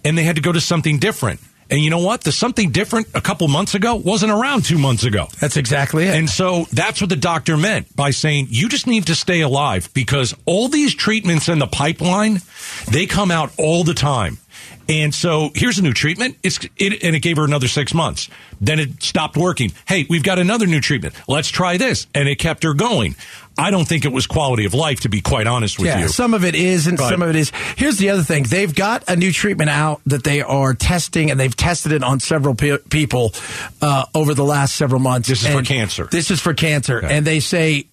and 0.04 0.16
they 0.16 0.24
had 0.24 0.36
to 0.36 0.42
go 0.42 0.52
to 0.52 0.60
something 0.60 0.98
different. 0.98 1.40
And 1.70 1.82
you 1.82 1.90
know 1.90 1.98
what? 1.98 2.22
The 2.22 2.32
something 2.32 2.70
different 2.70 3.08
a 3.14 3.20
couple 3.20 3.46
months 3.46 3.74
ago 3.74 3.94
wasn't 3.96 4.32
around 4.32 4.64
two 4.64 4.78
months 4.78 5.04
ago. 5.04 5.28
That's 5.38 5.58
exactly 5.58 6.06
it. 6.06 6.14
And 6.14 6.28
so 6.30 6.64
that's 6.72 7.02
what 7.02 7.10
the 7.10 7.16
doctor 7.16 7.58
meant 7.58 7.94
by 7.94 8.10
saying 8.10 8.46
you 8.48 8.70
just 8.70 8.86
need 8.86 9.06
to 9.08 9.14
stay 9.14 9.42
alive 9.42 9.90
because 9.92 10.34
all 10.46 10.68
these 10.68 10.94
treatments 10.94 11.46
in 11.46 11.58
the 11.58 11.66
pipeline, 11.66 12.40
they 12.90 13.04
come 13.04 13.30
out 13.30 13.52
all 13.58 13.84
the 13.84 13.92
time. 13.92 14.38
And 14.88 15.14
so 15.14 15.50
here's 15.54 15.78
a 15.78 15.82
new 15.82 15.92
treatment. 15.92 16.38
It's 16.42 16.58
it, 16.76 17.02
and 17.02 17.14
it 17.14 17.20
gave 17.20 17.36
her 17.36 17.44
another 17.44 17.68
six 17.68 17.92
months. 17.92 18.28
Then 18.60 18.78
it 18.78 19.02
stopped 19.02 19.36
working. 19.36 19.72
Hey, 19.86 20.06
we've 20.08 20.22
got 20.22 20.38
another 20.38 20.66
new 20.66 20.80
treatment. 20.80 21.14
Let's 21.28 21.48
try 21.48 21.76
this, 21.76 22.06
and 22.14 22.26
it 22.28 22.36
kept 22.36 22.62
her 22.62 22.72
going. 22.74 23.14
I 23.60 23.70
don't 23.72 23.86
think 23.86 24.04
it 24.04 24.12
was 24.12 24.26
quality 24.26 24.64
of 24.66 24.72
life, 24.72 25.00
to 25.00 25.08
be 25.08 25.20
quite 25.20 25.46
honest 25.48 25.78
with 25.78 25.88
yeah, 25.88 26.02
you. 26.02 26.08
some 26.08 26.32
of 26.32 26.44
it 26.44 26.54
is, 26.54 26.86
and 26.86 26.96
But- 26.96 27.10
some 27.10 27.22
of 27.22 27.28
it 27.28 27.36
is. 27.36 27.50
Here's 27.76 27.98
the 27.98 28.10
other 28.10 28.22
thing: 28.22 28.44
they've 28.44 28.74
got 28.74 29.04
a 29.08 29.16
new 29.16 29.32
treatment 29.32 29.68
out 29.68 30.00
that 30.06 30.24
they 30.24 30.40
are 30.40 30.72
testing, 30.74 31.30
and 31.30 31.38
they've 31.38 31.54
tested 31.54 31.92
it 31.92 32.02
on 32.02 32.18
several 32.20 32.54
pe- 32.54 32.78
people 32.88 33.34
uh, 33.82 34.06
over 34.14 34.32
the 34.32 34.44
last 34.44 34.74
several 34.76 35.00
months. 35.00 35.28
This 35.28 35.44
is 35.44 35.52
for 35.52 35.62
cancer. 35.62 36.08
This 36.10 36.30
is 36.30 36.40
for 36.40 36.54
cancer, 36.54 36.98
Okay. 36.98 37.14
and 37.14 37.26
they 37.26 37.40
say 37.40 37.86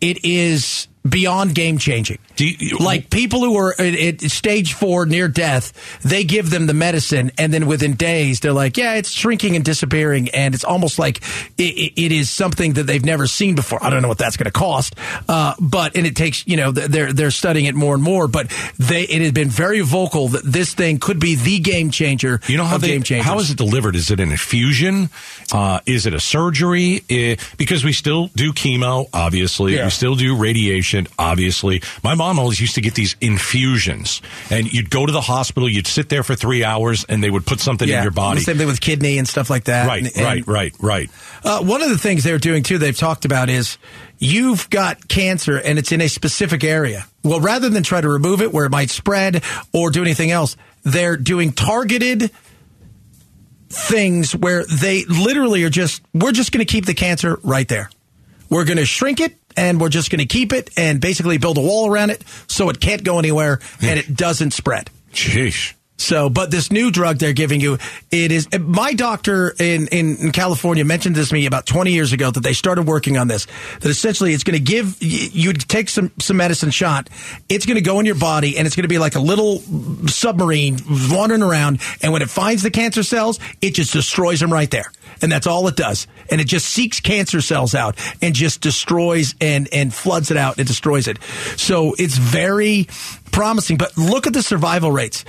it 0.00 0.24
is 0.24 0.88
beyond 1.08 1.54
game 1.54 1.78
changing. 1.78 2.18
Do 2.36 2.46
you- 2.46 2.78
like 2.78 3.10
people 3.10 3.40
who 3.40 3.56
are 3.58 3.74
at, 3.78 3.94
at 3.94 4.20
stage 4.22 4.72
four 4.72 5.06
near 5.06 5.28
death, 5.28 5.72
they 6.02 6.24
give 6.24 6.50
them 6.50 6.66
the 6.66 6.74
medicine, 6.74 7.30
and 7.38 7.52
then 7.52 7.66
within 7.66 7.94
days 7.94 8.40
they're 8.40 8.52
like, 8.52 8.76
"Yeah, 8.76 8.94
it's 8.94 9.10
shrinking 9.10 9.54
and 9.56 9.64
disappearing," 9.64 10.28
and 10.30 10.54
it's 10.54 10.64
almost 10.64 10.98
like 10.98 11.20
it, 11.58 11.92
it 11.96 12.12
is 12.12 12.30
something 12.30 12.72
that 12.74 12.84
they've 12.84 13.04
never 13.04 13.26
seen 13.26 13.54
before. 13.54 13.84
I 13.84 13.90
don't 13.90 14.02
know 14.02 14.08
what 14.08 14.18
that's 14.18 14.36
going 14.36 14.46
to 14.46 14.50
cost, 14.50 14.94
uh, 15.28 15.54
but 15.60 15.96
and 15.96 16.06
it 16.06 16.16
takes 16.16 16.46
you 16.46 16.56
know 16.56 16.72
they're 16.72 17.12
they're 17.12 17.30
studying 17.30 17.66
it 17.66 17.74
more 17.74 17.94
and 17.94 18.02
more, 18.02 18.26
but 18.26 18.50
they 18.78 19.02
it 19.02 19.20
has 19.22 19.32
been 19.32 19.50
very 19.50 19.80
vocal 19.80 20.28
that 20.28 20.42
this 20.44 20.74
thing 20.74 20.98
could 20.98 21.20
be 21.20 21.34
the 21.36 21.58
game 21.58 21.90
changer. 21.90 22.40
You 22.48 22.56
know 22.56 22.64
how 22.64 22.78
they, 22.78 22.88
game 22.88 23.02
changers. 23.02 23.26
how 23.26 23.38
is 23.38 23.50
it 23.50 23.58
delivered? 23.58 23.94
Is 23.94 24.10
it 24.10 24.20
an 24.20 24.30
infusion? 24.32 25.10
Uh, 25.52 25.80
is 25.86 26.06
it 26.06 26.14
a 26.14 26.20
surgery? 26.20 27.02
Eh, 27.10 27.36
because 27.58 27.84
we 27.84 27.92
still 27.92 28.28
do 28.34 28.52
chemo, 28.52 29.06
obviously. 29.12 29.76
Yeah. 29.76 29.84
We 29.84 29.90
still 29.90 30.14
do 30.16 30.36
radiation, 30.36 30.93
obviously. 31.18 31.82
My 32.02 32.14
mom 32.14 32.38
always 32.38 32.60
used 32.60 32.74
to 32.76 32.80
get 32.80 32.94
these 32.94 33.16
infusions, 33.20 34.22
and 34.50 34.72
you'd 34.72 34.90
go 34.90 35.04
to 35.06 35.12
the 35.12 35.20
hospital, 35.20 35.68
you'd 35.68 35.86
sit 35.86 36.08
there 36.08 36.22
for 36.22 36.34
three 36.34 36.64
hours, 36.64 37.04
and 37.08 37.22
they 37.22 37.30
would 37.30 37.46
put 37.46 37.60
something 37.60 37.88
in 37.88 38.02
your 38.02 38.10
body. 38.12 38.38
The 38.40 38.44
same 38.44 38.58
thing 38.58 38.66
with 38.66 38.80
kidney 38.80 39.18
and 39.18 39.28
stuff 39.28 39.50
like 39.50 39.64
that. 39.64 39.86
Right, 39.86 40.04
And- 40.04 40.16
and- 40.16 40.24
right, 40.24 40.46
right, 40.46 40.74
right. 40.80 41.10
Uh, 41.44 41.62
one 41.62 41.82
of 41.82 41.90
the 41.90 41.98
things 41.98 42.24
they're 42.24 42.38
doing 42.38 42.62
too, 42.62 42.78
they've 42.78 42.96
talked 42.96 43.24
about 43.24 43.50
is 43.50 43.76
you've 44.18 44.70
got 44.70 45.08
cancer 45.08 45.58
and 45.58 45.78
it's 45.78 45.92
in 45.92 46.00
a 46.00 46.08
specific 46.08 46.64
area. 46.64 47.06
Well, 47.22 47.40
rather 47.40 47.68
than 47.68 47.82
try 47.82 48.00
to 48.00 48.08
remove 48.08 48.40
it 48.40 48.52
where 48.52 48.64
it 48.64 48.70
might 48.70 48.88
spread 48.90 49.42
or 49.72 49.90
do 49.90 50.00
anything 50.02 50.30
else, 50.30 50.56
they're 50.84 51.16
doing 51.16 51.52
targeted 51.52 52.30
things 53.68 54.34
where 54.34 54.64
they 54.64 55.04
literally 55.04 55.64
are 55.64 55.70
just, 55.70 56.02
we're 56.12 56.32
just 56.32 56.52
going 56.52 56.64
to 56.64 56.70
keep 56.70 56.86
the 56.86 56.94
cancer 56.94 57.38
right 57.42 57.68
there. 57.68 57.90
We're 58.50 58.64
going 58.64 58.76
to 58.78 58.86
shrink 58.86 59.20
it 59.20 59.36
and 59.56 59.80
we're 59.80 59.88
just 59.88 60.10
going 60.10 60.20
to 60.20 60.26
keep 60.26 60.52
it 60.52 60.70
and 60.76 61.00
basically 61.00 61.38
build 61.38 61.58
a 61.58 61.60
wall 61.60 61.90
around 61.90 62.10
it 62.10 62.22
so 62.48 62.68
it 62.70 62.80
can't 62.80 63.04
go 63.04 63.18
anywhere 63.18 63.60
and 63.80 63.98
it 63.98 64.14
doesn't 64.14 64.52
spread. 64.52 64.90
Sheesh. 65.12 65.74
So, 65.96 66.28
but 66.28 66.50
this 66.50 66.70
new 66.70 66.90
drug 66.90 67.18
they're 67.18 67.32
giving 67.32 67.60
you, 67.60 67.78
it 68.10 68.32
is. 68.32 68.48
My 68.58 68.94
doctor 68.94 69.54
in, 69.58 69.86
in, 69.88 70.16
in 70.16 70.32
California 70.32 70.84
mentioned 70.84 71.14
this 71.14 71.28
to 71.28 71.34
me 71.34 71.46
about 71.46 71.66
20 71.66 71.92
years 71.92 72.12
ago 72.12 72.30
that 72.30 72.42
they 72.42 72.52
started 72.52 72.86
working 72.86 73.16
on 73.16 73.28
this. 73.28 73.46
That 73.80 73.88
essentially 73.88 74.34
it's 74.34 74.44
going 74.44 74.58
to 74.58 74.62
give 74.62 74.96
you 75.00 75.52
take 75.52 75.88
some 75.88 76.10
some 76.18 76.36
medicine 76.36 76.70
shot. 76.70 77.08
It's 77.48 77.64
going 77.64 77.76
to 77.76 77.82
go 77.82 78.00
in 78.00 78.06
your 78.06 78.16
body 78.16 78.58
and 78.58 78.66
it's 78.66 78.76
going 78.76 78.82
to 78.82 78.88
be 78.88 78.98
like 78.98 79.14
a 79.14 79.20
little 79.20 79.60
submarine 80.08 80.78
wandering 81.10 81.42
around. 81.42 81.80
And 82.02 82.12
when 82.12 82.22
it 82.22 82.30
finds 82.30 82.62
the 82.62 82.70
cancer 82.70 83.02
cells, 83.02 83.38
it 83.60 83.74
just 83.74 83.92
destroys 83.92 84.40
them 84.40 84.52
right 84.52 84.70
there. 84.70 84.90
And 85.22 85.30
that's 85.30 85.46
all 85.46 85.66
it 85.68 85.76
does. 85.76 86.06
And 86.30 86.40
it 86.40 86.46
just 86.46 86.66
seeks 86.66 87.00
cancer 87.00 87.40
cells 87.40 87.74
out 87.74 87.98
and 88.20 88.34
just 88.34 88.60
destroys 88.60 89.34
and, 89.40 89.68
and 89.72 89.94
floods 89.94 90.30
it 90.30 90.36
out 90.36 90.58
and 90.58 90.66
destroys 90.66 91.08
it. 91.08 91.22
So 91.56 91.94
it's 91.98 92.16
very 92.16 92.88
promising, 93.34 93.76
but 93.76 93.96
look 93.98 94.26
at 94.26 94.32
the 94.32 94.42
survival 94.42 94.92
rates. 94.92 95.24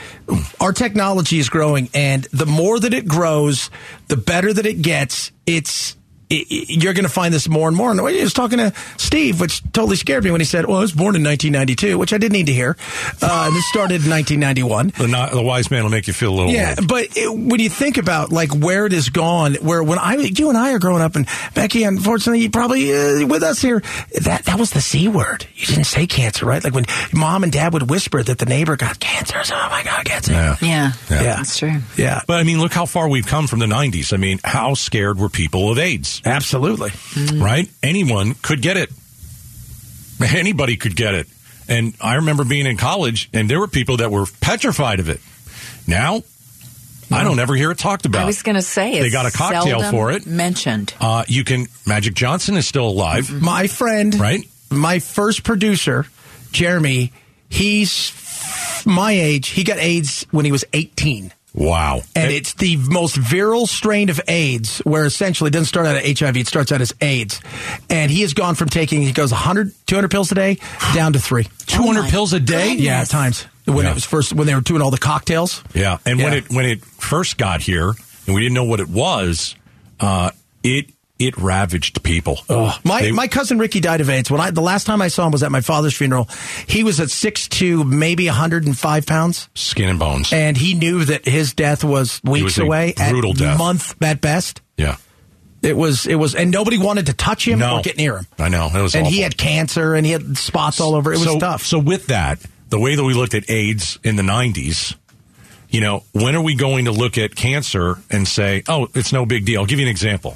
Our 0.62 0.72
technology 0.74 1.40
is 1.40 1.50
growing 1.50 1.90
and 1.94 2.24
the 2.32 2.46
more 2.46 2.80
that 2.80 2.94
it 2.94 3.08
grows, 3.08 3.70
the 4.08 4.16
better 4.18 4.54
that 4.54 4.66
it 4.66 4.82
gets. 4.82 5.32
It's, 5.48 5.92
it, 5.92 5.98
it- 5.98 6.05
you're 6.30 6.94
going 6.94 7.04
to 7.06 7.10
find 7.10 7.34
this 7.34 7.48
more 7.48 7.68
and 7.68 7.78
more. 7.78 7.92
And 7.92 8.00
I 8.00 8.04
was 8.04 8.34
talking 8.34 8.58
to 8.58 8.74
Steve, 8.98 9.40
which 9.40 9.62
totally 9.74 9.96
scared 9.96 10.24
me 10.24 10.32
when 10.32 10.42
he 10.42 10.46
said, 10.46 10.66
well, 10.66 10.78
I 10.78 10.82
was 10.82 10.92
born 10.92 11.16
in 11.16 11.24
1992, 11.24 11.98
which 11.98 12.14
I 12.14 12.18
didn't 12.18 12.34
need 12.34 12.48
to 12.48 12.54
hear. 12.54 12.76
Uh, 13.22 13.50
this 13.52 13.68
started 13.70 14.04
in 14.04 14.10
1991. 14.12 14.94
The, 14.98 15.08
not, 15.08 15.32
the 15.32 15.42
wise 15.42 15.70
man 15.70 15.84
will 15.84 15.92
make 15.92 16.08
you 16.08 16.14
feel 16.14 16.34
a 16.34 16.36
little 16.36 16.52
Yeah, 16.52 16.76
old. 16.78 16.88
but 16.88 17.16
it, 17.16 17.30
when 17.32 17.60
you 17.60 17.70
think 17.70 17.98
about 17.98 18.32
like 18.32 18.54
where 18.56 18.86
it 18.86 18.92
has 18.92 19.10
gone, 19.10 19.56
where 19.56 19.84
when 19.84 20.00
I, 20.00 20.16
you 20.16 20.50
and 20.50 20.58
I 20.58 20.74
are 20.74 20.80
growing 20.80 21.02
up, 21.02 21.16
and 21.16 21.28
Becky, 21.54 21.84
unfortunately, 21.84 22.42
you 22.42 22.50
probably 22.50 22.92
uh, 22.92 23.28
with 23.28 23.44
us 23.44 23.62
here, 23.62 23.82
that 24.22 24.46
that 24.46 24.60
was 24.60 24.72
the 24.72 24.82
c 24.82 25.08
word. 25.08 25.46
You 25.56 25.68
didn't 25.68 25.84
say 25.86 26.08
cancer, 26.08 26.46
right? 26.46 26.64
Like 26.64 26.74
when 26.74 26.86
mom 27.14 27.44
and 27.44 27.52
dad 27.52 27.74
would 27.74 27.90
whisper 27.90 28.24
that 28.24 28.40
the 28.40 28.46
neighbor 28.46 28.76
got 28.76 29.00
cancer. 29.00 29.44
So, 29.44 29.56
oh 29.56 29.70
my 29.70 29.84
god, 29.84 30.06
cancer. 30.06 30.32
Yeah. 30.34 30.56
Yeah, 30.62 30.92
Yeah. 31.10 31.22
that's 31.36 31.58
true. 31.60 31.80
Yeah, 31.98 32.22
But 32.28 32.38
I 32.40 32.44
mean, 32.44 32.60
look 32.60 32.74
how 32.74 32.86
far 32.86 33.08
we've 33.10 33.28
come 33.28 33.48
from 33.48 33.60
the 33.60 33.66
90s. 33.68 34.14
I 34.14 34.18
mean, 34.18 34.40
how 34.44 34.74
scared 34.74 35.20
were 35.20 35.30
people 35.30 35.72
of 35.72 35.78
AIDS? 35.78 36.15
Absolutely. 36.26 36.92
right? 37.40 37.70
Anyone 37.82 38.36
could 38.36 38.62
get 38.62 38.78
it. 38.78 38.92
Anybody 40.36 40.78
could 40.78 40.96
get 40.96 41.14
it. 41.16 41.28
And 41.68 41.96
I 42.00 42.16
remember 42.16 42.46
being 42.46 42.68
in 42.68 42.78
college, 42.78 43.30
and 43.34 43.50
there 43.50 43.60
were 43.60 43.68
people 43.68 43.98
that 43.98 44.12
were 44.12 44.26
petrified 44.40 45.00
of 45.00 45.10
it. 45.10 45.20
Now, 45.88 46.22
I 47.12 47.24
don't 47.24 47.40
ever 47.40 47.56
hear 47.56 47.72
it 47.72 47.78
talked 47.78 48.06
about. 48.06 48.22
I 48.24 48.26
was 48.26 48.44
going 48.44 48.56
to 48.56 48.62
say 48.62 49.02
They 49.02 49.10
got 49.10 49.26
a 49.26 49.32
cocktail 49.32 49.84
for 49.92 50.12
it. 50.12 50.26
Mentioned. 50.26 50.94
Uh, 51.00 51.24
you 51.28 51.44
can. 51.44 51.66
Magic 51.88 52.14
Johnson 52.14 52.56
is 52.56 52.68
still 52.68 52.88
alive, 52.88 53.32
My 53.32 53.68
friend, 53.68 54.14
right? 54.20 54.48
my 54.72 55.00
first 55.00 55.44
producer, 55.44 56.06
Jeremy, 56.52 57.12
he's 57.50 58.12
my 58.86 59.12
age. 59.12 59.50
He 59.50 59.64
got 59.64 59.78
AIDS 59.78 60.26
when 60.32 60.46
he 60.46 60.52
was 60.52 60.66
18. 60.74 61.32
Wow. 61.56 62.04
And 62.16 62.32
It- 62.32 62.36
it's 62.36 62.54
the 62.54 62.76
most 62.76 63.16
virile 63.16 63.66
strain 63.66 64.10
of 64.10 64.20
AIDS, 64.28 64.80
where 64.80 65.06
essentially 65.06 65.48
it 65.48 65.52
doesn't 65.52 65.68
start 65.68 65.88
out 65.88 65.96
as 65.96 66.04
HIV, 66.20 66.36
it 66.38 66.48
starts 66.48 66.72
out 66.72 66.82
as 66.82 66.94
AIDS. 67.02 67.40
And 67.90 68.12
he 68.12 68.22
has 68.22 68.34
gone 68.34 68.56
from 68.56 68.68
taking, 68.70 69.02
he 69.02 69.14
goes 69.14 69.32
100, 69.32 69.72
200 69.88 70.12
pills 70.12 70.32
a 70.32 70.36
day 70.36 70.58
down 70.94 71.14
to 71.14 71.20
three. 71.20 71.48
200 71.68 72.06
Oh 72.06 72.10
pills 72.10 72.34
a 72.34 72.40
day. 72.42 72.70
goodness. 72.72 72.86
Yeah, 72.86 73.00
at 73.02 73.10
times. 73.10 73.46
When 73.64 73.78
Yeah. 73.86 73.92
it 73.92 73.94
was 73.96 74.04
first, 74.06 74.34
when 74.34 74.46
they 74.48 74.54
were 74.54 74.62
doing 74.62 74.82
all 74.82 74.92
the 74.92 74.98
cocktails. 75.00 75.64
Yeah, 75.74 75.98
and 76.06 76.20
when 76.22 76.34
it 76.34 76.52
when 76.52 76.66
it 76.66 76.84
first 76.86 77.38
got 77.38 77.62
here, 77.62 77.94
and 78.28 78.36
we 78.36 78.42
didn't 78.42 78.54
know 78.54 78.64
what 78.66 78.80
it 78.80 78.90
was, 78.90 79.56
uh, 80.00 80.30
it 80.62 80.90
it 81.18 81.38
ravaged 81.38 82.04
people. 82.04 82.40
My 82.84 83.02
They- 83.02 83.12
my 83.12 83.28
cousin 83.28 83.58
Ricky 83.58 83.80
died 83.80 84.02
of 84.02 84.10
AIDS. 84.10 84.30
When 84.30 84.42
I 84.42 84.52
the 84.52 84.62
last 84.62 84.86
time 84.86 85.02
I 85.02 85.08
saw 85.08 85.26
him 85.26 85.32
was 85.32 85.44
at 85.44 85.52
my 85.52 85.62
father's 85.62 85.94
funeral. 85.96 86.28
He 86.68 86.84
was 86.84 87.00
at 87.00 87.10
six 87.10 87.48
two, 87.48 87.84
maybe 87.86 88.28
105 88.28 89.06
pounds. 89.06 89.48
skin 89.56 89.90
and 89.90 89.98
bones. 90.00 90.34
And 90.34 90.58
he 90.58 90.74
knew 90.74 91.06
that 91.06 91.26
his 91.26 91.54
death 91.54 91.84
was 91.84 92.20
weeks 92.24 92.44
was 92.44 92.58
a 92.60 92.64
away. 92.64 92.94
brutal 93.10 93.32
at 93.32 93.38
death. 93.38 93.58
month 93.58 93.96
at 94.02 94.20
best. 94.22 94.62
yeah, 94.78 94.98
It 95.62 95.78
was 95.78 96.06
it 96.06 96.16
was 96.16 96.36
and 96.36 96.52
nobody 96.52 96.78
wanted 96.78 97.06
to 97.08 97.14
touch 97.14 97.48
him 97.48 97.60
no, 97.60 97.78
or 97.78 97.82
get 97.82 97.98
near 97.98 98.18
him. 98.18 98.28
I 98.38 98.50
know 98.50 98.70
it 98.74 98.82
was. 98.82 98.94
And 98.96 99.08
he 99.08 99.22
had 99.22 99.38
cancer 99.38 99.96
and 99.96 100.06
he 100.06 100.12
had 100.12 100.38
spots 100.38 100.80
all 100.82 100.96
over. 100.96 101.14
It 101.14 101.20
was 101.20 101.28
so, 101.28 101.40
tough. 101.40 101.66
So 101.66 101.80
with 101.80 102.08
that, 102.08 102.40
the 102.70 102.80
way 102.80 102.96
that 102.96 103.04
we 103.04 103.14
looked 103.14 103.34
at 103.36 103.50
AIDS 103.50 104.00
in 104.04 104.18
the 104.18 104.24
'90s, 104.24 104.96
you 105.70 105.80
know, 105.82 106.04
when 106.12 106.36
are 106.36 106.42
we 106.42 106.56
going 106.56 106.86
to 106.86 106.92
look 106.92 107.18
at 107.18 107.36
cancer 107.36 107.98
and 108.12 108.28
say, 108.28 108.64
"Oh, 108.68 108.88
it's 108.94 109.14
no 109.14 109.26
big 109.26 109.46
deal"? 109.46 109.62
I'll 109.62 109.66
give 109.66 109.80
you 109.80 109.86
an 109.86 109.92
example. 109.92 110.36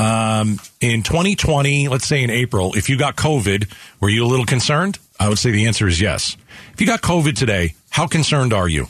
Um, 0.00 0.58
in 0.80 1.02
2020, 1.02 1.88
let's 1.88 2.06
say 2.06 2.22
in 2.22 2.30
April, 2.30 2.72
if 2.74 2.88
you 2.88 2.96
got 2.96 3.16
COVID, 3.16 3.70
were 4.00 4.08
you 4.08 4.24
a 4.24 4.28
little 4.28 4.46
concerned? 4.46 4.98
I 5.18 5.28
would 5.28 5.38
say 5.38 5.50
the 5.50 5.66
answer 5.66 5.86
is 5.86 6.00
yes. 6.00 6.38
If 6.72 6.80
you 6.80 6.86
got 6.86 7.02
COVID 7.02 7.36
today, 7.36 7.74
how 7.90 8.06
concerned 8.06 8.54
are 8.54 8.66
you? 8.66 8.86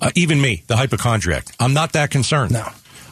Uh, 0.00 0.12
even 0.14 0.40
me, 0.40 0.62
the 0.66 0.76
hypochondriac, 0.76 1.44
I'm 1.60 1.74
not 1.74 1.92
that 1.92 2.10
concerned. 2.10 2.52
No. 2.52 2.68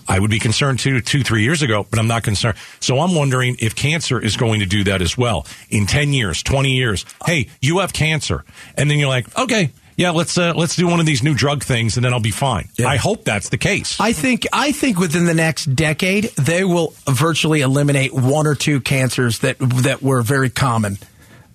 I 0.08 0.18
would 0.18 0.30
be 0.30 0.38
concerned 0.38 0.78
too, 0.78 1.00
two, 1.00 1.22
three 1.22 1.42
years 1.42 1.62
ago, 1.62 1.86
but 1.88 1.98
I'm 1.98 2.06
not 2.06 2.22
concerned. 2.22 2.56
So 2.80 3.00
I'm 3.00 3.14
wondering 3.14 3.56
if 3.58 3.74
cancer 3.74 4.20
is 4.20 4.36
going 4.36 4.60
to 4.60 4.66
do 4.66 4.84
that 4.84 5.02
as 5.02 5.16
well 5.16 5.46
in 5.70 5.86
10 5.86 6.12
years, 6.12 6.42
20 6.42 6.72
years. 6.72 7.04
Hey, 7.24 7.48
you 7.60 7.78
have 7.78 7.92
cancer. 7.92 8.44
And 8.76 8.90
then 8.90 8.98
you're 8.98 9.08
like, 9.08 9.36
okay, 9.38 9.70
yeah, 9.96 10.10
let's, 10.10 10.36
uh, 10.36 10.52
let's 10.54 10.76
do 10.76 10.88
one 10.88 11.00
of 11.00 11.06
these 11.06 11.22
new 11.22 11.34
drug 11.34 11.62
things 11.62 11.96
and 11.96 12.04
then 12.04 12.12
I'll 12.12 12.20
be 12.20 12.30
fine. 12.32 12.68
Yeah. 12.76 12.88
I 12.88 12.96
hope 12.96 13.24
that's 13.24 13.48
the 13.48 13.58
case. 13.58 14.00
I 14.00 14.12
think 14.12 14.46
I 14.52 14.72
think 14.72 14.98
within 14.98 15.26
the 15.26 15.34
next 15.34 15.66
decade 15.66 16.24
they 16.36 16.64
will 16.64 16.94
virtually 17.08 17.60
eliminate 17.60 18.12
one 18.12 18.46
or 18.46 18.54
two 18.54 18.80
cancers 18.80 19.38
that 19.40 19.56
that 19.58 20.02
were 20.02 20.22
very 20.22 20.50
common. 20.50 20.98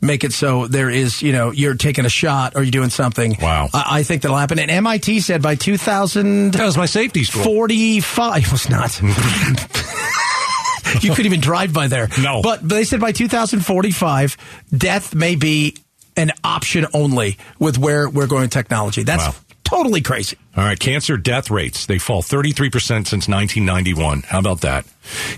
Make 0.02 0.24
it 0.24 0.32
so 0.32 0.66
there 0.68 0.90
is, 0.90 1.22
you 1.22 1.34
know, 1.34 1.52
you're 1.52 1.76
taking 1.76 2.06
a 2.06 2.10
shot 2.10 2.56
or 2.56 2.64
you're 2.64 2.72
doing 2.72 2.90
something. 2.90 3.36
Wow. 3.42 3.68
I, 3.74 4.00
I 4.00 4.04
think 4.04 4.22
that'll 4.22 4.38
happen. 4.38 4.58
And 4.58 4.72
MIT 4.72 5.20
said 5.20 5.42
by 5.42 5.56
2000. 5.56 6.54
that 6.54 6.64
was 6.66 6.78
my 6.78 6.86
safety 6.86 7.26
score. 7.26 7.44
it 8.38 8.52
was 8.52 8.70
not. 8.70 9.02
you 11.04 11.10
couldn't 11.12 11.26
even 11.26 11.42
drive 11.42 11.74
by 11.74 11.88
there. 11.88 12.08
No. 12.22 12.42
But, 12.42 12.62
but 12.62 12.70
they 12.76 12.84
said 12.86 13.02
by 13.02 13.12
2045, 13.12 14.38
death 14.76 15.14
may 15.14 15.36
be 15.36 15.76
an 16.16 16.32
option 16.44 16.86
only 16.94 17.38
with 17.60 17.78
where 17.78 18.10
we're 18.10 18.28
going 18.28 18.44
with 18.44 18.52
technology. 18.52 19.04
That's 19.04 19.26
Wow. 19.26 19.36
totally 19.64 20.02
crazy. 20.02 20.38
All 20.58 20.64
right, 20.64 20.80
cancer 20.80 21.18
death 21.18 21.52
rates, 21.52 21.86
they 21.86 22.00
fall 22.00 22.22
33% 22.22 22.72
since 22.72 23.28
1991. 23.28 24.24
How 24.24 24.40
about 24.40 24.62
that? 24.62 24.86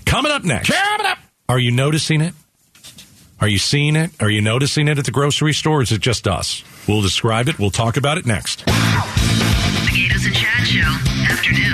Coming 0.06 0.32
up 0.32 0.44
next. 0.44 0.70
Coming 0.70 1.06
up. 1.06 1.18
Are 1.48 1.58
you 1.58 1.70
noticing 1.70 2.20
it? 2.20 2.34
Are 3.42 3.48
you 3.48 3.58
seeing 3.58 3.96
it? 3.96 4.12
Are 4.22 4.30
you 4.30 4.40
noticing 4.40 4.86
it 4.86 4.98
at 4.98 5.04
the 5.04 5.10
grocery 5.10 5.52
store? 5.52 5.80
Or 5.80 5.82
is 5.82 5.90
it 5.90 6.00
just 6.00 6.28
us? 6.28 6.62
We'll 6.86 7.02
describe 7.02 7.48
it. 7.48 7.58
We'll 7.58 7.72
talk 7.72 7.96
about 7.96 8.16
it 8.16 8.24
next. 8.24 8.64
The 8.66 8.70
Gaydos 9.90 10.26
and 10.26 10.34
Chad 10.36 10.64
Show, 10.64 10.78
afternoons. 11.28 11.71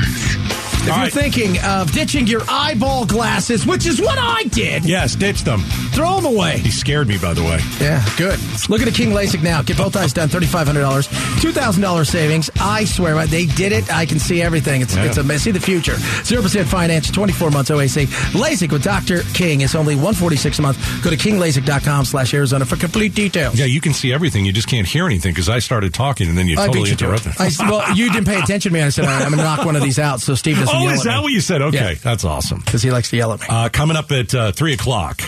If 0.79 0.93
All 0.93 0.97
you're 0.97 1.05
right. 1.05 1.13
thinking 1.13 1.59
of 1.65 1.93
ditching 1.93 2.27
your 2.27 2.41
eyeball 2.49 3.05
glasses, 3.05 3.67
which 3.67 3.87
is 3.87 4.01
what 4.01 4.17
I 4.19 4.45
did, 4.45 4.85
Yes, 4.87 5.15
ditch 5.17 5.43
them. 5.45 5.61
throw 5.93 6.17
them 6.17 6.25
away. 6.25 6.59
He 6.59 6.71
scared 6.71 7.09
me, 7.09 7.19
by 7.19 7.35
the 7.35 7.43
way. 7.43 7.59
Yeah, 7.81 8.03
good. 8.17 8.39
Look 8.71 8.81
at 8.81 8.89
a 8.89 8.93
King 8.93 9.11
LASIK 9.11 9.43
now. 9.43 9.61
Get 9.63 9.77
both 9.77 9.97
eyes 9.97 10.13
done. 10.15 10.29
Thirty 10.31 10.47
five 10.47 10.67
hundred 10.67 10.81
dollars, 10.81 11.07
two 11.41 11.53
thousand 11.53 11.83
dollars 11.83 12.09
savings. 12.09 12.49
I 12.61 12.85
swear, 12.87 13.17
uh, 13.17 13.27
they 13.27 13.45
did 13.47 13.73
it. 13.73 13.93
I 13.93 14.07
can 14.07 14.19
see 14.19 14.41
everything. 14.41 14.81
It's 14.81 14.95
Yeah. 14.97 15.05
it's 15.05 15.19
a 15.19 15.39
see 15.39 15.51
the 15.51 15.61
future. 15.61 15.97
Zero 16.25 16.41
percent 16.43 16.67
finance, 16.69 17.11
twenty 17.11 17.33
four 17.35 17.51
months 17.51 17.71
OAC. 17.71 18.07
LASIK 18.33 18.73
with 18.73 18.83
Doctor 18.83 19.23
King 19.35 19.61
is 19.61 19.75
only 19.75 19.95
one 19.95 20.15
forty 20.15 20.37
six 20.37 20.59
a 20.59 20.63
month. 20.63 20.79
Go 21.03 21.11
to 21.11 21.17
kinglasik.com 21.17 22.07
slash 22.07 22.33
Arizona 22.33 22.65
for 22.65 22.77
complete 22.77 23.15
details. 23.15 23.59
Yeah, 23.59 23.67
you 23.67 23.81
can 23.83 23.93
see 23.93 24.13
everything. 24.13 24.47
You 24.47 24.53
just 24.53 24.69
can't 24.69 24.87
hear 24.87 25.05
anything 25.07 25.33
because 25.33 25.49
I 25.51 25.59
started 25.59 25.93
talking 25.93 26.29
and 26.29 26.39
then 26.39 26.47
you 26.47 26.55
I 26.59 26.67
totally 26.67 26.85
beat 26.85 26.91
you 26.91 26.97
to 26.97 27.13
it. 27.13 27.27
interrupted. 27.27 27.59
Well, 27.69 27.95
you 27.97 28.11
didn't 28.11 28.27
pay 28.27 28.39
attention 28.41 28.71
to 28.73 28.75
me. 28.79 28.83
I 28.83 28.89
said 28.89 29.05
I'm 29.05 29.19
going 29.31 29.33
to 29.33 29.37
knock 29.45 29.65
one 29.67 29.77
of 29.77 29.83
these 29.83 29.99
out 29.99 30.21
so 30.21 30.35
Steve 30.35 30.59
doesn't 30.59 30.78
oh, 30.81 30.89
is 30.91 31.01
at 31.07 31.11
that 31.11 31.23
what 31.23 31.33
you 31.33 31.41
said? 31.41 31.63
Okay, 31.63 31.93
Yeah. 31.93 31.95
that's 32.03 32.25
awesome. 32.25 32.61
Because 32.61 32.83
he 32.83 32.91
likes 32.91 33.11
to 33.11 33.17
yell 33.17 33.33
at 33.33 33.41
me. 33.41 33.47
Uh, 33.49 33.69
coming 33.69 33.97
up 33.97 34.11
at 34.13 34.35
uh, 34.35 34.53
3 34.53 34.73
o'clock, 34.75 35.21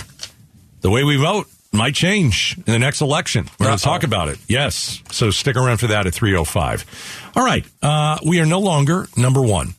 the 0.81 0.91
way 0.91 1.05
we 1.05 1.17
vote 1.17 1.47
might 1.73 1.95
change 1.95 2.57
in 2.59 2.65
the 2.73 2.79
next 2.79 3.01
election. 3.01 3.49
We're 3.59 3.67
going 3.67 3.79
to 3.79 3.85
talk 3.85 4.03
about 4.03 4.29
it. 4.29 4.39
Yes. 4.49 5.01
So 5.13 5.31
stick 5.31 5.57
around 5.57 5.79
for 5.79 5.87
that 5.89 6.07
at 6.07 6.13
3.05. 6.13 7.37
All 7.37 7.45
right. 7.45 7.65
Uh, 7.83 8.19
we 8.27 8.41
are 8.41 8.47
no 8.47 8.59
longer 8.61 9.07
number 9.17 9.41
one 9.41 9.75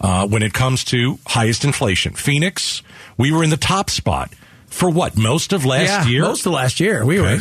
uh, 0.00 0.26
when 0.26 0.42
it 0.42 0.52
comes 0.52 0.84
to 0.86 1.18
highest 1.26 1.64
inflation. 1.64 2.14
Phoenix, 2.14 2.82
we 3.16 3.30
were 3.32 3.44
in 3.44 3.50
the 3.50 3.56
top 3.56 3.90
spot 3.90 4.32
for 4.66 4.90
what? 4.90 5.16
Most 5.16 5.52
of 5.52 5.64
last 5.64 6.06
yeah, 6.06 6.06
year? 6.06 6.22
most 6.22 6.46
of 6.46 6.52
last 6.52 6.80
year 6.80 7.04
we 7.04 7.20
were. 7.20 7.38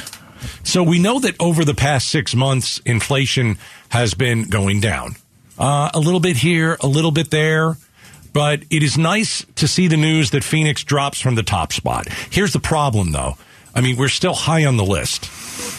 So 0.64 0.84
we 0.84 1.00
know 1.00 1.20
that 1.20 1.36
over 1.40 1.66
the 1.66 1.74
past 1.74 2.08
six 2.10 2.34
months, 2.36 2.80
inflation 2.86 3.58
has 3.90 4.14
been 4.14 4.44
going 4.44 4.80
down. 4.82 5.16
Uh, 5.60 5.90
a 5.94 6.00
little 6.00 6.20
bit 6.22 6.38
here, 6.38 6.78
a 6.82 6.88
little 6.88 7.12
bit 7.12 7.30
there. 7.30 7.78
But 8.32 8.64
it 8.70 8.84
is 8.84 8.98
nice 8.98 9.46
to 9.56 9.68
see 9.68 9.88
the 9.88 9.98
news 9.98 10.32
that 10.32 10.44
Phoenix 10.44 10.84
drops 10.84 11.20
from 11.20 11.36
the 11.36 11.44
top 11.44 11.74
spot. 11.74 12.08
Here's 12.30 12.54
the 12.54 12.60
problem, 12.60 13.12
though. 13.12 13.38
I 13.74 13.82
mean, 13.82 13.98
we're 13.98 14.08
still 14.10 14.34
high 14.34 14.66
on 14.66 14.78
the 14.78 14.84
list. 14.84 15.30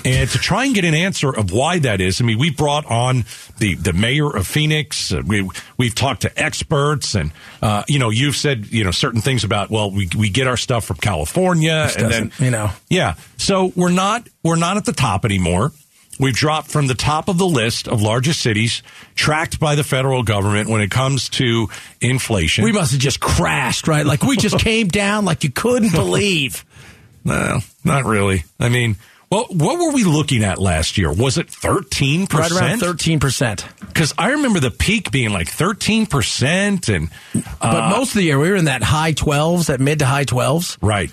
And 0.05 0.29
to 0.31 0.39
try 0.39 0.65
and 0.65 0.75
get 0.75 0.85
an 0.85 0.95
answer 0.95 1.31
of 1.31 1.53
why 1.53 1.79
that 1.81 2.01
is, 2.01 2.21
I 2.21 2.25
mean, 2.25 2.39
we 2.39 2.51
brought 2.51 2.87
on 2.87 3.25
the, 3.59 3.75
the 3.75 3.93
mayor 3.93 4.35
of 4.35 4.47
Phoenix. 4.47 5.13
Uh, 5.13 5.23
we, 5.27 5.49
we've 5.77 5.95
talked 5.95 6.23
to 6.23 6.43
experts 6.43 7.15
and, 7.15 7.33
uh, 7.63 7.85
you 7.89 7.99
know, 7.99 8.11
you've 8.11 8.37
said, 8.37 8.67
you 8.67 8.85
know, 8.85 8.91
certain 8.91 9.21
things 9.21 9.45
about, 9.45 9.71
well, 9.71 9.91
we, 9.91 10.09
we 10.17 10.31
get 10.31 10.47
our 10.47 10.57
stuff 10.57 10.85
from 10.85 10.97
California 10.97 11.91
and 11.99 12.11
then, 12.11 12.33
you 12.39 12.51
know. 12.51 12.71
yeah. 12.89 13.15
So 13.37 13.73
we're 13.77 13.91
not 13.91 14.29
we're 14.43 14.57
not 14.57 14.77
at 14.77 14.85
the 14.85 14.93
top 14.93 15.25
anymore. 15.25 15.73
We've 16.21 16.35
dropped 16.35 16.71
from 16.71 16.87
the 16.87 16.95
top 16.95 17.29
of 17.29 17.39
the 17.39 17.47
list 17.47 17.89
of 17.89 18.03
largest 18.03 18.41
cities 18.41 18.83
tracked 19.15 19.59
by 19.59 19.75
the 19.75 19.83
federal 19.83 20.23
government 20.23 20.69
when 20.69 20.83
it 20.83 20.91
comes 20.91 21.31
to 21.31 21.69
inflation. 22.03 22.63
We 22.63 22.73
must 22.73 22.93
have 22.93 23.01
just 23.01 23.21
crashed, 23.21 23.89
right? 23.89 24.05
Like 24.05 24.23
we 24.23 24.37
just 24.37 24.59
came 24.61 24.89
down 24.89 25.25
like 25.25 25.45
you 25.45 25.51
couldn't 25.51 25.93
believe. 25.93 26.65
no, 27.25 27.61
not 27.85 28.05
really. 28.05 28.45
I 28.61 28.69
mean, 28.69 28.97
well, 29.31 29.47
what 29.49 29.79
were 29.79 29.93
we 29.93 30.05
looking 30.05 30.45
at 30.45 30.59
last 30.59 30.99
year? 30.99 31.11
Was 31.11 31.39
it 31.39 31.47
13%? 31.47 32.33
Right 32.35 32.51
around 32.51 32.81
thirteen 32.81 33.19
percent. 33.21 33.65
Because 33.79 34.13
I 34.19 34.33
remember 34.33 34.61
the 34.61 34.71
peak 34.73 35.11
being 35.11 35.31
like 35.33 35.47
13% 35.47 36.95
and 36.95 37.09
But 37.33 37.63
uh, 37.63 37.91
most 37.91 38.11
of 38.11 38.15
the 38.17 38.25
year 38.25 38.39
we 38.39 38.51
were 38.51 38.57
in 38.57 38.67
that 38.67 38.83
high 38.83 39.13
twelves, 39.13 39.69
that 39.69 39.81
mid 39.81 40.01
to 40.01 40.07
high 40.07 40.25
twelves. 40.25 40.77
Right. 40.83 41.11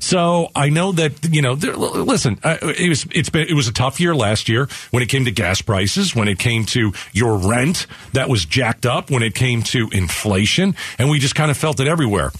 So 0.00 0.48
I 0.56 0.70
know 0.70 0.92
that 0.92 1.32
you 1.32 1.42
know. 1.42 1.54
There, 1.54 1.76
listen, 1.76 2.38
uh, 2.42 2.56
it 2.62 2.88
was 2.88 3.06
it's 3.12 3.28
been 3.28 3.46
it 3.48 3.54
was 3.54 3.68
a 3.68 3.72
tough 3.72 4.00
year 4.00 4.14
last 4.14 4.48
year 4.48 4.68
when 4.90 5.02
it 5.02 5.08
came 5.10 5.26
to 5.26 5.30
gas 5.30 5.60
prices, 5.60 6.14
when 6.14 6.26
it 6.26 6.38
came 6.38 6.64
to 6.66 6.92
your 7.12 7.36
rent 7.36 7.86
that 8.14 8.28
was 8.28 8.44
jacked 8.44 8.86
up, 8.86 9.10
when 9.10 9.22
it 9.22 9.34
came 9.34 9.62
to 9.64 9.88
inflation, 9.92 10.74
and 10.98 11.10
we 11.10 11.18
just 11.18 11.34
kind 11.34 11.50
of 11.50 11.56
felt 11.56 11.80
it 11.80 11.86
everywhere. 11.86 12.32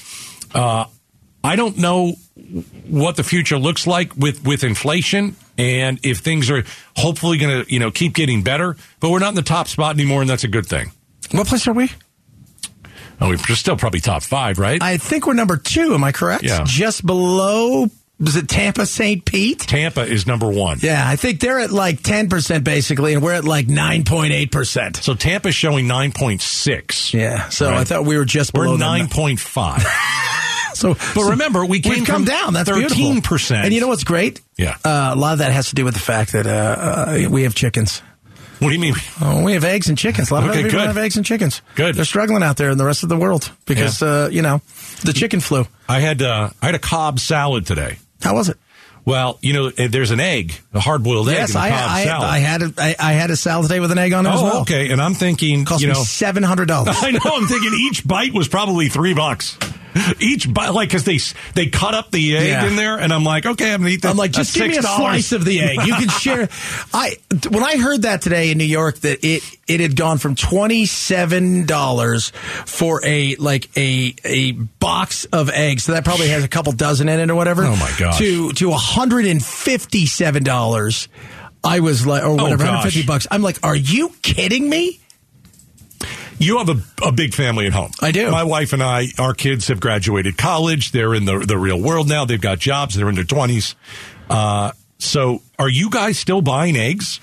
Uh, 0.55 0.87
I 1.44 1.57
don't 1.57 1.77
know 1.77 2.14
what 2.88 3.16
the 3.16 3.23
future 3.23 3.59
looks 3.59 3.87
like 3.87 4.16
with 4.16 4.44
with 4.44 4.64
inflation 4.64 5.37
and 5.61 6.01
if 6.03 6.18
things 6.18 6.51
are 6.51 6.64
hopefully 6.96 7.37
going 7.37 7.64
to 7.64 7.73
you 7.73 7.79
know 7.79 7.90
keep 7.90 8.14
getting 8.14 8.42
better, 8.42 8.77
but 8.99 9.11
we're 9.11 9.18
not 9.18 9.31
in 9.31 9.35
the 9.35 9.42
top 9.42 9.68
spot 9.68 9.94
anymore, 9.94 10.23
and 10.23 10.31
that's 10.31 10.44
a 10.44 10.49
good 10.49 10.66
thing. 10.66 10.92
What 11.33 11.46
place 11.46 11.68
are 11.68 11.75
we? 11.75 11.90
Oh, 13.20 13.28
we're 13.28 13.37
still 13.54 13.76
probably 13.76 14.00
top 14.00 14.22
five, 14.22 14.59
right? 14.59 14.83
I 14.83 14.96
think 14.96 15.26
we're 15.26 15.35
number 15.35 15.56
two. 15.56 15.94
Am 15.94 16.02
I 16.04 16.12
correct? 16.12 16.42
Yeah. 16.42 16.64
Just 16.64 17.04
below. 17.04 17.87
Was 18.18 18.37
it 18.37 18.48
Tampa 18.48 18.85
St. 18.85 19.24
Pete? 19.24 19.61
Tampa 19.61 20.02
is 20.02 20.26
number 20.26 20.46
one. 20.46 20.76
Yeah, 20.83 21.02
I 21.06 21.16
think 21.16 21.40
they're 21.40 21.59
at 21.59 21.70
like 21.70 22.02
ten 22.02 22.28
percent 22.28 22.64
basically, 22.64 23.14
and 23.14 23.22
we're 23.22 23.33
at 23.33 23.44
like 23.44 23.66
nine 23.68 24.04
point 24.04 24.33
eight 24.33 24.52
percent. 24.52 24.96
So 24.96 25.14
Tampa's 25.14 25.54
showing 25.54 25.87
nine 25.87 26.12
point 26.12 26.42
six. 26.42 27.14
Yeah, 27.14 27.48
so 27.48 27.72
I 27.72 27.85
thought 27.85 28.04
we 28.04 28.18
were 28.18 28.26
just 28.26 28.52
below 28.52 28.72
We're 28.72 28.78
nine 28.78 29.09
point 29.09 29.40
five. 29.40 29.87
So, 30.72 30.94
But 31.14 31.30
remember, 31.30 31.66
we 31.66 31.80
came 31.80 31.92
we've 31.92 32.06
come 32.06 32.24
down. 32.24 32.54
That's 32.54 32.70
13%. 32.70 33.64
And 33.64 33.74
you 33.74 33.83
know 33.83 33.88
what's 33.88 34.04
great? 34.04 34.40
Yeah. 34.56 34.78
uh, 34.83 35.11
a 35.12 35.16
lot 35.16 35.35
of 35.35 35.40
that 35.40 35.52
has 35.52 35.68
to 35.70 35.74
do 35.74 35.85
with 35.85 35.92
the 35.92 36.00
fact 36.00 36.33
that 36.33 36.46
uh, 36.46 36.50
uh, 36.50 37.28
we 37.28 37.42
have 37.42 37.54
chickens. 37.54 38.00
What 38.61 38.68
do 38.68 38.75
you 38.75 38.81
mean? 38.81 38.94
Oh, 39.20 39.42
we 39.42 39.55
have 39.55 39.64
eggs 39.64 39.88
and 39.88 39.99
chickens. 39.99 40.31
A 40.31 40.35
lot 40.35 40.44
of 40.44 40.51
Okay, 40.51 40.59
people 40.59 40.70
good. 40.73 40.77
don't 40.79 40.87
have 40.88 40.99
eggs 40.99 41.16
and 41.16 41.27
chickens. 41.27 41.62
Good. 41.75 41.94
They're 41.94 42.05
struggling 42.05 42.42
out 42.42 42.57
there 42.57 42.70
in 42.70 42.79
the 42.79 42.85
rest 42.85 43.03
of 43.03 43.09
the 43.09 43.16
world 43.16 43.51
because 43.66 44.03
uh, 44.03 44.29
you 44.31 44.42
know 44.42 44.61
the 45.05 45.12
chicken 45.12 45.40
flu. 45.40 45.66
I 45.88 46.01
had 46.01 46.23
uh, 46.23 46.51
I 46.61 46.66
had 46.66 46.75
a 46.75 46.79
Cobb 46.79 47.18
salad 47.20 47.66
today. 47.66 47.99
How 48.23 48.35
was 48.35 48.49
it? 48.49 48.59
Well, 49.05 49.38
you 49.40 49.55
know, 49.55 49.73
eh, 49.77 49.88
there's 49.88 50.11
an 50.11 50.20
egg, 50.20 50.61
a 50.75 50.81
hard 50.81 51.03
boiled 51.03 51.29
egg 51.29 51.37
yes, 51.37 51.57
I, 51.57 51.70
I, 51.70 52.05
salad. 52.05 52.29
I 52.29 52.38
had 52.38 52.62
a, 52.62 52.73
I, 52.77 52.96
I 52.99 53.12
had 53.12 53.31
a 53.31 53.37
salad 53.37 53.66
today 53.66 53.81
with 53.81 53.90
an 53.90 53.99
egg 53.99 54.12
on 54.12 54.27
it 54.27 54.29
oh, 54.29 54.35
as 54.35 54.42
well. 54.42 54.61
okay. 54.61 54.90
And 54.92 55.01
I'm 55.01 55.14
thinking, 55.14 55.64
Cost 55.64 55.81
you 55.81 55.88
know, 55.88 55.94
seven 55.94 56.42
hundred 56.42 56.68
dollars. 56.68 56.96
I 57.01 57.11
know. 57.11 57.18
I'm 57.25 57.46
thinking 57.46 57.73
each 57.75 58.07
bite 58.07 58.35
was 58.35 58.46
probably 58.46 58.88
three 58.88 59.14
bucks. 59.14 59.57
Each 60.20 60.53
bite, 60.53 60.70
like, 60.70 60.88
because 60.88 61.05
they 61.05 61.18
they 61.55 61.68
cut 61.68 61.94
up 61.94 62.11
the 62.11 62.37
egg 62.37 62.46
Yeah. 62.48 62.66
in 62.66 62.76
there, 62.76 62.98
and 62.98 63.12
I'm 63.12 63.24
like, 63.24 63.44
okay, 63.46 63.72
I'm 63.74 63.81
gonna 63.81 63.90
eat 63.90 64.03
this. 64.03 64.11
I'm 64.11 64.16
like, 64.16 64.31
just 64.31 64.55
give 64.55 64.68
me 64.68 64.76
a 64.76 64.83
slice 64.83 65.33
of 65.33 65.44
the 65.44 65.61
egg. 65.61 65.79
You 65.87 65.94
can 65.94 66.09
share. 66.20 66.48
I 66.94 67.16
when 67.50 67.62
I 67.64 67.76
heard 67.76 68.03
that 68.03 68.22
today 68.22 68.50
in 68.50 68.59
New 68.59 68.64
York 68.64 68.98
that 69.00 69.24
it 69.26 69.42
it 69.66 69.81
had 69.81 69.96
gone 69.96 70.18
from 70.18 70.35
twenty 70.37 70.87
seven 70.87 71.66
dollars 71.66 72.31
for 72.66 73.00
a 73.05 73.35
like 73.37 73.68
a 73.76 74.14
a 74.24 74.53
box 74.53 75.24
of 75.26 75.50
eggs, 75.50 75.85
so 75.85 75.92
that 75.92 76.05
probably 76.05 76.29
has 76.29 76.44
a 76.44 76.48
couple 76.48 76.72
dozen 76.72 77.09
in 77.09 77.18
it 77.20 77.31
or 77.31 77.35
whatever. 77.35 77.64
Oh, 77.64 77.76
my 77.76 77.92
gosh. 77.98 78.18
To 78.18 78.53
to 78.53 78.70
hundred 78.72 79.26
and 79.26 79.44
fifty 79.44 80.07
seven 80.07 80.44
dollars. 80.44 81.09
I 81.62 81.81
was 81.81 82.07
like, 82.07 82.22
or 82.22 82.26
oh 82.29 82.35
whatever, 82.37 82.62
Oh, 82.64 82.66
150 82.68 83.07
bucks. 83.07 83.26
I'm 83.31 83.42
like, 83.42 83.59
are 83.62 83.76
you 83.76 84.12
kidding 84.22 84.66
me? 84.70 84.98
You 86.40 86.57
have 86.59 86.70
a, 86.70 87.07
a 87.07 87.12
big 87.12 87.35
family 87.35 87.66
at 87.66 87.74
home. 87.74 87.90
I 88.00 88.12
do. 88.12 88.31
My 88.31 88.44
wife 88.44 88.72
and 88.72 88.83
I, 88.83 89.09
our 89.18 89.35
kids 89.35 89.68
have 89.68 89.79
graduated 89.79 90.38
college. 90.38 90.90
They're 90.90 91.14
in 91.14 91.26
the, 91.26 91.40
the 91.40 91.59
real 91.59 91.81
world 91.81 92.09
now. 92.09 92.24
They've 92.24 92.40
got 92.40 92.59
jobs. 92.59 92.94
They're 92.94 93.11
in 93.11 93.14
their 93.14 93.24
20s. 93.24 93.74
Uh, 94.31 94.72
so 94.98 95.42
are 95.59 95.68
you 95.68 95.90
guys 95.90 96.18
still 96.18 96.40
buying 96.40 96.76
eggs? 96.76 97.20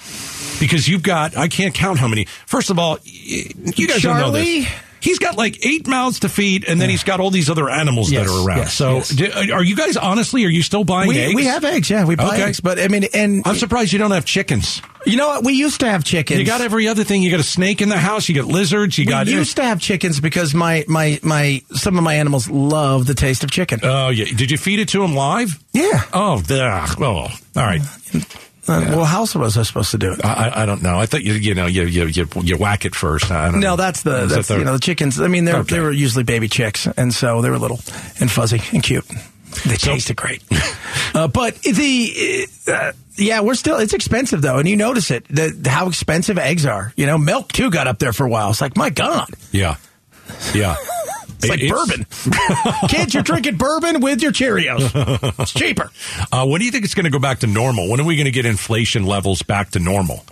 Because 0.60 0.88
you've 0.88 1.04
got, 1.04 1.36
I 1.36 1.48
can't 1.48 1.74
count 1.74 1.98
how 1.98 2.08
many. 2.08 2.26
First 2.46 2.70
of 2.70 2.78
all, 2.78 3.00
you 3.04 3.88
guys 3.88 4.04
don't 4.04 4.18
know 4.18 4.26
Charlie? 4.26 4.62
this. 4.62 4.70
He's 5.08 5.20
got 5.20 5.38
like 5.38 5.66
eight 5.66 5.88
mouths 5.88 6.20
to 6.20 6.30
feed, 6.30 6.66
and 6.66 6.82
then 6.82 6.90
he's 6.90 7.04
got 7.04 7.22
all 7.22 7.32
these 7.32 7.50
other 7.50 7.70
animals 7.70 8.12
Yes, 8.12 8.28
that 8.28 8.34
are 8.34 8.46
around. 8.46 8.58
yes, 8.58 8.74
so, 8.74 8.96
yes. 8.96 9.10
di- 9.10 9.52
are 9.52 9.64
you 9.64 9.76
guys 9.76 9.96
honestly? 9.96 10.44
Are 10.44 10.50
you 10.50 10.62
still 10.62 10.84
buying 10.84 11.08
We, 11.08 11.18
eggs? 11.20 11.36
we 11.36 11.46
have 11.46 11.64
eggs, 11.64 11.90
yeah, 11.90 12.04
we 12.04 12.16
buy 12.16 12.36
Okay. 12.36 12.44
eggs, 12.44 12.60
but 12.60 12.78
I 12.78 12.90
mean, 12.90 13.06
and 13.14 13.42
I'm 13.46 13.56
surprised 13.56 13.94
you 13.94 14.00
don't 14.00 14.12
have 14.12 14.26
chickens. 14.26 14.82
you 15.06 15.16
know 15.16 15.28
what? 15.30 15.46
We 15.46 15.54
used 15.54 15.80
to 15.80 15.90
have 15.90 16.04
chickens. 16.04 16.40
You 16.42 16.46
got 16.46 16.60
every 16.60 16.90
other 16.90 17.06
thing. 17.06 17.22
You 17.24 17.32
got 17.32 17.40
a 17.40 17.44
snake 17.44 17.82
in 17.82 17.88
the 17.88 17.98
house. 17.98 18.28
You 18.28 18.36
got 18.36 18.46
lizards. 18.46 18.98
You 18.98 19.06
we 19.06 19.12
got. 19.12 19.28
used 19.28 19.56
to 19.56 19.64
have 19.64 19.80
chickens 19.80 20.20
because 20.20 20.54
my 20.54 20.84
my 20.90 21.20
my 21.24 21.62
some 21.72 21.98
of 21.98 22.04
my 22.04 22.16
animals 22.16 22.50
love 22.50 23.06
the 23.08 23.14
taste 23.14 23.46
of 23.46 23.50
chicken. 23.52 23.80
Oh 23.84 24.10
yeah. 24.10 24.26
Did 24.36 24.52
you 24.52 24.58
feed 24.58 24.80
it 24.80 24.90
to 24.90 25.00
them 25.00 25.16
live? 25.16 25.58
yeah. 25.72 26.04
Oh, 26.12 26.44
ugh. 26.50 26.98
oh, 27.02 27.06
all 27.06 27.30
right. 27.56 27.80
Uh, 28.14 28.20
Uh, 28.68 28.84
Well, 28.90 29.06
how 29.06 29.20
else 29.20 29.34
was 29.36 29.58
I 29.58 29.64
supposed 29.64 29.92
to 29.92 29.98
do 29.98 30.12
it? 30.14 30.24
I, 30.26 30.64
I- 30.64 30.66
don't 30.66 30.82
know. 30.82 31.00
I 31.00 31.06
thought 31.06 31.24
you 31.24 31.34
you 31.34 31.54
know 31.56 31.66
you 31.68 31.84
you 31.84 32.06
you, 32.08 32.28
you 32.44 32.58
whack 32.58 32.86
it 32.86 32.96
first. 32.96 33.32
I 33.32 33.46
don't 33.52 33.60
know. 33.62 33.70
No, 33.72 33.76
that's 33.78 34.04
the 34.04 34.26
that's 34.26 34.48
the- 34.50 34.58
you 34.60 34.66
know 34.66 34.74
the 34.74 34.80
chickens. 34.80 35.20
I 35.20 35.28
mean, 35.28 35.46
they 35.46 35.54
Okay. 35.54 35.76
they 35.76 35.80
were 35.82 35.92
usually 35.92 36.24
baby 36.24 36.48
chicks, 36.50 36.88
and 36.98 37.14
so 37.14 37.42
they 37.42 37.50
were 37.50 37.58
little 37.60 37.80
and 38.20 38.30
fuzzy 38.30 38.62
and 38.74 38.84
cute. 38.84 39.06
They 39.66 39.76
tasted 39.78 40.18
great, 40.18 40.44
uh, 41.16 41.28
but 41.30 41.56
the 41.64 42.48
uh, 42.68 42.92
yeah, 43.16 43.40
we're 43.42 43.56
still. 43.56 43.78
It's 43.80 43.94
expensive 43.94 44.42
though, 44.42 44.58
and 44.60 44.68
you 44.68 44.76
notice 44.76 45.10
it. 45.10 45.26
The, 45.30 45.68
how 45.70 45.88
expensive 45.88 46.38
eggs 46.38 46.66
are. 46.66 46.94
You 46.98 47.06
know, 47.08 47.18
milk 47.18 47.54
too 47.54 47.72
got 47.72 47.88
up 47.88 47.98
there 47.98 48.14
for 48.14 48.26
a 48.26 48.30
while. 48.30 48.50
It's 48.52 48.62
like 48.62 48.76
my 48.76 48.90
god, 48.92 49.30
yeah, 49.52 49.78
yeah. 50.54 50.76
It's 51.40 51.50
like 51.50 51.68
bourbon. 51.68 52.06
Kids, 52.90 53.14
you're 53.14 53.24
drinking 53.24 53.58
bourbon 53.58 54.02
with 54.02 54.22
your 54.22 54.32
Cheerios. 54.32 54.90
It's 55.40 55.54
cheaper. 55.54 55.92
Uh, 56.32 56.46
when 56.46 56.60
do 56.60 56.66
you 56.66 56.72
think 56.72 56.86
it's 56.86 56.96
going 56.96 57.06
to 57.06 57.10
go 57.12 57.20
back 57.20 57.40
to 57.40 57.48
normal? 57.48 57.90
When 57.90 58.00
are 58.00 58.06
we 58.06 58.16
going 58.16 58.26
to 58.26 58.32
get 58.32 58.46
inflation 58.46 59.06
levels 59.06 59.42
back 59.44 59.72
to 59.72 59.80
normal? 59.80 60.24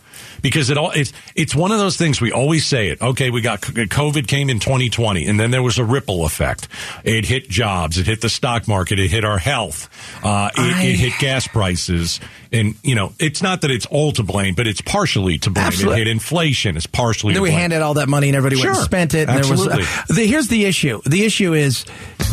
Because 0.42 0.70
it 0.70 0.78
all 0.78 0.92
it's 0.92 1.14
it's 1.36 1.56
one 1.56 1.72
of 1.72 1.80
those 1.80 1.98
things 1.98 2.20
we 2.22 2.32
always 2.32 2.66
say 2.66 2.90
it. 2.90 3.02
Okay, 3.02 3.30
we 3.30 3.42
got 3.42 3.62
COVID 3.62 4.28
came 4.28 4.50
in 4.50 4.60
2020, 4.60 5.26
and 5.28 5.40
then 5.40 5.52
there 5.52 5.64
was 5.64 5.78
a 5.80 5.84
ripple 5.86 6.26
effect. 6.26 6.68
It 7.04 7.26
hit 7.26 7.50
jobs, 7.50 7.98
it 7.98 8.06
hit 8.06 8.22
the 8.22 8.30
stock 8.30 8.68
market, 8.68 9.00
it 9.00 9.10
hit 9.10 9.24
our 9.26 9.38
health, 9.38 9.90
uh, 10.24 10.50
it, 10.56 10.60
I- 10.60 10.84
it 10.84 10.96
hit 10.98 11.14
gas 11.20 11.48
prices, 11.48 12.20
and 12.52 12.76
you 12.84 12.96
know 12.96 13.14
it's 13.20 13.42
not 13.42 13.62
that 13.62 13.72
it's 13.72 13.86
all 13.88 14.12
to 14.14 14.24
blame, 14.24 14.56
but 14.56 14.68
it's 14.68 14.82
partially 14.82 15.38
to 15.40 15.50
blame. 15.50 15.66
Absolutely. 15.68 16.02
It 16.02 16.08
hit 16.08 16.12
inflation, 16.12 16.78
it's 16.78 16.86
partially. 16.88 17.34
To 17.34 17.40
blame. 17.40 17.44
Then 17.44 17.44
we 17.44 17.50
blame. 17.50 17.60
handed 17.60 17.82
all 17.82 17.96
that 17.96 18.10
money 18.10 18.28
and 18.30 18.36
everybody 18.36 18.62
went 18.62 18.76
and 18.78 18.86
spent 18.86 19.14
it. 19.14 19.28
And 19.30 19.38
Absolutely. 19.40 19.68
There 19.70 19.78
was, 19.78 19.88
uh, 20.10 20.14
the, 20.16 20.26
here's 20.28 20.48
the 20.48 20.66
issue. 20.66 21.02
The 21.06 21.24
issue 21.26 21.54
is 21.54 21.84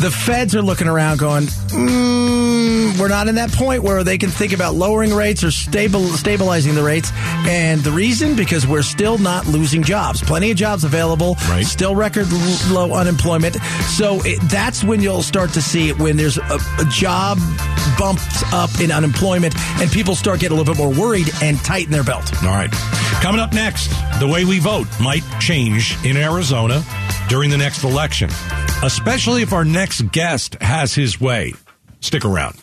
the 0.01 0.11
feds 0.11 0.55
are 0.55 0.61
looking 0.61 0.87
around 0.87 1.19
going, 1.19 1.45
mm, 1.47 2.99
we're 2.99 3.07
not 3.07 3.27
in 3.27 3.35
that 3.35 3.51
point 3.51 3.83
where 3.83 4.03
they 4.03 4.17
can 4.17 4.29
think 4.29 4.53
about 4.53 4.75
lowering 4.75 5.13
rates 5.13 5.43
or 5.43 5.51
stable, 5.51 6.05
stabilizing 6.07 6.75
the 6.75 6.83
rates. 6.83 7.11
And 7.47 7.81
the 7.81 7.91
reason, 8.03 8.35
because 8.35 8.67
we're 8.67 8.81
still 8.81 9.17
not 9.17 9.47
losing 9.47 9.81
jobs. 9.81 10.21
Plenty 10.21 10.51
of 10.51 10.57
jobs 10.57 10.83
available. 10.83 11.37
Right. 11.47 11.65
Still 11.65 11.95
record 11.95 12.27
low 12.69 12.91
unemployment. 12.91 13.55
So 13.95 14.19
it, 14.25 14.41
that's 14.49 14.83
when 14.83 15.01
you'll 15.01 15.23
start 15.23 15.51
to 15.51 15.61
see 15.61 15.87
it 15.87 15.97
when 15.97 16.17
there's 16.17 16.37
a, 16.37 16.59
a 16.79 16.85
job 16.89 17.37
bumps 17.97 18.43
up 18.51 18.69
in 18.81 18.91
unemployment 18.91 19.55
and 19.79 19.89
people 19.89 20.15
start 20.15 20.41
getting 20.41 20.57
a 20.57 20.59
little 20.59 20.73
bit 20.73 20.77
more 20.77 20.91
worried 20.91 21.29
and 21.41 21.57
tighten 21.59 21.93
their 21.93 22.03
belt. 22.03 22.29
All 22.43 22.49
right. 22.49 22.71
Coming 23.21 23.39
up 23.39 23.53
next, 23.53 23.87
the 24.19 24.27
way 24.27 24.43
we 24.43 24.59
vote 24.59 24.87
might 24.99 25.23
change 25.39 25.95
in 26.03 26.17
Arizona 26.17 26.83
during 27.29 27.49
the 27.49 27.57
next 27.57 27.85
election, 27.85 28.29
especially 28.83 29.43
if 29.43 29.53
our 29.53 29.63
next 29.63 30.11
guest 30.11 30.55
has 30.61 30.93
his 30.93 31.21
way. 31.21 31.53
Stick 32.01 32.25
around. 32.25 32.62